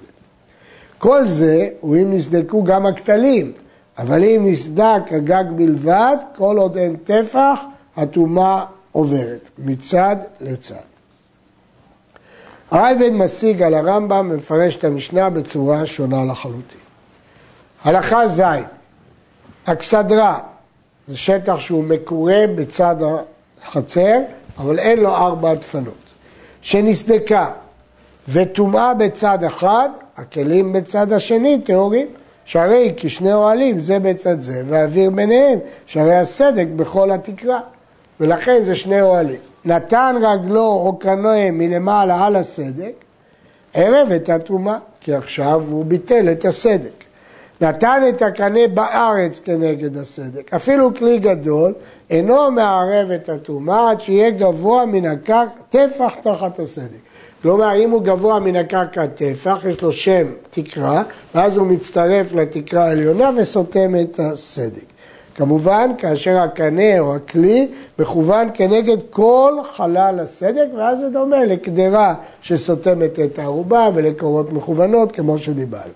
כל 0.97 1.28
זה 1.28 1.69
הוא 1.82 1.95
אם 1.95 2.13
נסדקו 2.13 2.63
גם 2.63 2.86
הכתלים, 2.86 3.52
אבל 3.97 4.23
אם 4.23 4.41
נסדק 4.45 5.02
הגג 5.12 5.43
בלבד, 5.56 6.17
כל 6.38 6.58
עוד 6.58 6.78
אין 6.78 6.95
טפח, 6.95 7.62
הטומאה 7.97 8.65
עוברת 8.91 9.39
מצד 9.58 10.15
לצד. 10.41 10.75
הרייבד 12.71 13.12
משיג 13.12 13.62
על 13.62 13.73
הרמב"ם 13.73 14.29
ומפרש 14.32 14.75
את 14.75 14.84
המשנה 14.84 15.29
בצורה 15.29 15.86
שונה 15.86 16.25
לחלוטין. 16.25 16.79
הלכה 17.84 18.27
ז', 18.27 18.41
אכסדרה 19.65 20.39
זה 21.08 21.17
שטח 21.17 21.60
שהוא 21.60 21.84
מקורה 21.84 22.45
בצד 22.55 22.95
החצר, 23.62 24.19
אבל 24.58 24.79
אין 24.79 24.99
לו 24.99 25.15
ארבע 25.15 25.53
דפנות. 25.53 25.93
שנסדקה 26.62 27.51
וטומאה 28.29 28.93
בצד 28.93 29.43
אחד, 29.43 29.89
הכלים 30.17 30.73
בצד 30.73 31.13
השני 31.13 31.62
טהורים. 31.65 32.08
שהרי 32.49 32.93
כשני 32.97 33.34
אוהלים 33.34 33.79
זה 33.79 33.99
בצד 33.99 34.41
זה, 34.41 34.63
והאוויר 34.67 35.10
ביניהם, 35.10 35.60
שהרי 35.86 36.15
הסדק 36.15 36.65
בכל 36.75 37.12
התקרה. 37.12 37.60
ולכן 38.19 38.63
זה 38.63 38.75
שני 38.75 39.01
אוהלים. 39.01 39.39
נתן 39.65 40.15
רגלו 40.22 40.65
או 40.65 41.00
קנועה 41.00 41.52
מלמעלה 41.52 42.26
על 42.26 42.36
הסדק, 42.36 42.93
ערב 43.74 44.12
את 44.12 44.30
הטומאה, 44.30 44.78
כי 45.02 45.13
עכשיו 45.13 45.63
הוא 45.69 45.86
ביטל 45.86 46.32
את 46.32 46.45
הסדק. 46.45 47.04
נתן 47.62 48.02
את 48.10 48.22
הקנה 48.22 48.67
בארץ 48.74 49.39
כנגד 49.39 49.98
הסדק. 49.98 50.54
אפילו 50.54 50.95
כלי 50.95 51.17
גדול 51.17 51.74
אינו 52.10 52.52
מערב 52.52 53.12
את 53.12 53.30
הטומאה 53.30 53.91
עד 53.91 54.02
שיהיה 54.02 54.30
גבוה 54.30 54.86
מן 54.86 55.06
הקרקע 55.06 55.52
טפח 55.69 56.15
תחת 56.22 56.60
הסדק. 56.60 57.00
כלומר, 57.41 57.76
אם 57.76 57.89
הוא 57.89 58.02
גבוה 58.04 58.39
מן 58.39 58.56
הקרקע 58.56 59.06
טפח, 59.06 59.65
יש 59.69 59.82
לו 59.82 59.93
שם 59.93 60.28
תקרה, 60.50 61.04
ואז 61.36 61.58
הוא 61.58 61.67
מצטרף 61.67 62.34
לתקרה 62.34 62.86
העליונה 62.86 63.30
וסותם 63.38 63.95
את 64.02 64.19
הסדק. 64.19 64.86
כמובן, 65.39 65.91
כאשר 65.97 66.38
הקנה 66.38 66.99
או 66.99 67.15
הכלי 67.15 67.67
מכוון 67.99 68.49
כנגד 68.54 68.97
כל 69.10 69.54
חלל 69.71 70.19
הסדק, 70.19 70.65
ואז 70.78 70.99
זה 70.99 71.10
דומה 71.10 71.45
לקדרה 71.45 72.15
שסותמת 72.41 73.19
את 73.19 73.39
הערובה 73.39 73.89
ולקורות 73.93 74.54
מכוונות, 74.54 75.12
כמו 75.12 75.39
שדיברנו. 75.39 75.93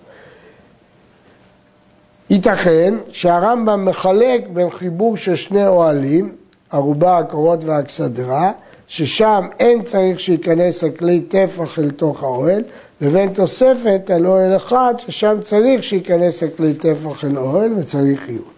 ייתכן 2.30 2.94
שהרמב"ם 3.12 3.84
מחלק 3.84 4.48
בין 4.52 4.70
חיבור 4.70 5.16
של 5.16 5.36
שני 5.36 5.66
אוהלים, 5.66 6.32
ערובה, 6.70 7.18
הקורות 7.18 7.64
והאכסדרה, 7.64 8.52
ששם 8.88 9.48
אין 9.60 9.82
צריך 9.82 10.20
שייכנס 10.20 10.84
הכלי 10.84 11.20
טפח 11.20 11.78
אל 11.78 11.90
תוך 11.90 12.22
האוהל, 12.22 12.62
לבין 13.00 13.32
תוספת 13.32 14.10
על 14.14 14.26
אוהל 14.26 14.56
אחד, 14.56 14.94
ששם 14.98 15.36
צריך 15.42 15.84
שייכנס 15.84 16.42
הכלי 16.42 16.74
טפח 16.74 17.24
אל 17.24 17.38
אוהל 17.38 17.72
וצריך 17.72 18.28
עיון. 18.28 18.53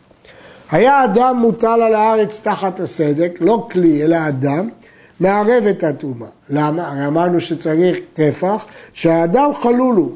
היה 0.70 1.04
אדם 1.04 1.36
מוטל 1.40 1.80
על 1.82 1.94
הארץ 1.94 2.40
תחת 2.42 2.80
הסדק, 2.80 3.38
לא 3.40 3.68
כלי 3.72 4.04
אלא 4.04 4.16
אדם, 4.28 4.68
מערב 5.20 5.64
את 5.70 5.84
הטומאה. 5.84 6.28
למה? 6.50 6.88
הרי 6.88 7.06
אמרנו 7.06 7.40
שצריך 7.40 7.96
טפח, 8.14 8.66
שהאדם 8.92 9.50
חלול 9.54 9.96
הוא. 9.96 10.10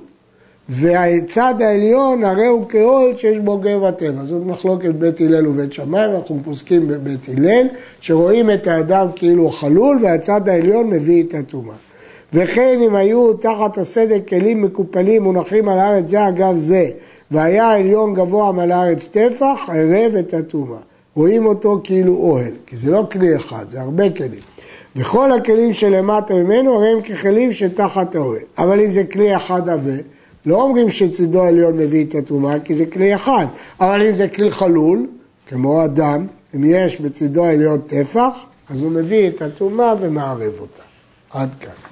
והצד 0.69 1.55
העליון 1.61 2.25
הרי 2.25 2.47
הוא 2.47 2.65
כעול 2.69 3.17
שיש 3.17 3.39
בו 3.39 3.59
גר 3.59 3.83
וטבע. 3.83 4.25
זאת 4.25 4.47
מחלוקת 4.47 4.95
בית 4.95 5.21
הלל 5.21 5.47
ובית 5.47 5.73
שמאי, 5.73 6.05
אנחנו 6.05 6.41
פוסקים 6.45 6.89
בבית 6.89 7.29
הלל, 7.29 7.67
שרואים 8.01 8.51
את 8.51 8.67
האדם 8.67 9.07
כאילו 9.17 9.51
חלול, 9.51 9.99
והצד 10.03 10.49
העליון 10.49 10.91
מביא 10.91 11.25
את 11.25 11.35
הטומאה. 11.35 11.75
וכן 12.33 12.79
אם 12.83 12.95
היו 12.95 13.33
תחת 13.35 13.79
הסדק 13.79 14.29
כלים 14.29 14.63
מקופלים 14.63 15.23
מונחים 15.23 15.69
על 15.69 15.79
הארץ 15.79 16.09
זה 16.09 16.29
אגב 16.29 16.57
זה, 16.57 16.89
והיה 17.31 17.65
העליון 17.65 18.15
גבוה 18.15 18.53
מעל 18.53 18.73
הארץ 18.73 19.09
טפח, 19.09 19.59
ערב 19.69 20.15
את 20.15 20.35
הטומאה. 20.35 20.79
רואים 21.15 21.47
אותו 21.47 21.81
כאילו 21.85 22.17
אוהל, 22.17 22.53
כי 22.67 22.77
זה 22.77 22.91
לא 22.91 23.07
כלי 23.13 23.37
אחד, 23.37 23.65
זה 23.71 23.81
הרבה 23.81 24.11
כלים. 24.11 24.41
וכל 24.97 25.33
הכלים 25.33 25.73
שלמטה 25.73 26.35
ממנו 26.35 26.75
הרי 26.75 26.89
הם 26.89 27.03
ככלים 27.03 27.53
שתחת 27.53 28.15
האוהל. 28.15 28.43
אבל 28.59 28.81
אם 28.81 28.93
זה 28.93 29.05
כלי 29.05 29.37
אחד 29.37 29.69
עבה, 29.69 29.93
לא 30.47 30.63
אומרים 30.63 30.91
שצידו 30.91 31.45
העליון 31.45 31.77
מביא 31.77 32.05
את 32.05 32.15
הטומאה, 32.15 32.61
כי 32.61 32.75
זה 32.75 32.87
כלי 32.87 33.15
אחד. 33.15 33.47
אבל 33.81 34.03
אם 34.03 34.15
זה 34.15 34.29
כלי 34.29 34.51
חלול, 34.51 35.07
כמו 35.47 35.85
אדם, 35.85 36.27
אם 36.55 36.65
יש 36.65 37.01
בצידו 37.01 37.45
העליון 37.45 37.81
טפח, 37.87 38.45
אז 38.71 38.83
הוא 38.83 38.91
מביא 38.91 39.29
את 39.29 39.43
הטומאה 39.43 39.95
ומערב 40.01 40.53
אותה. 40.61 40.83
עד 41.31 41.49
כאן. 41.61 41.90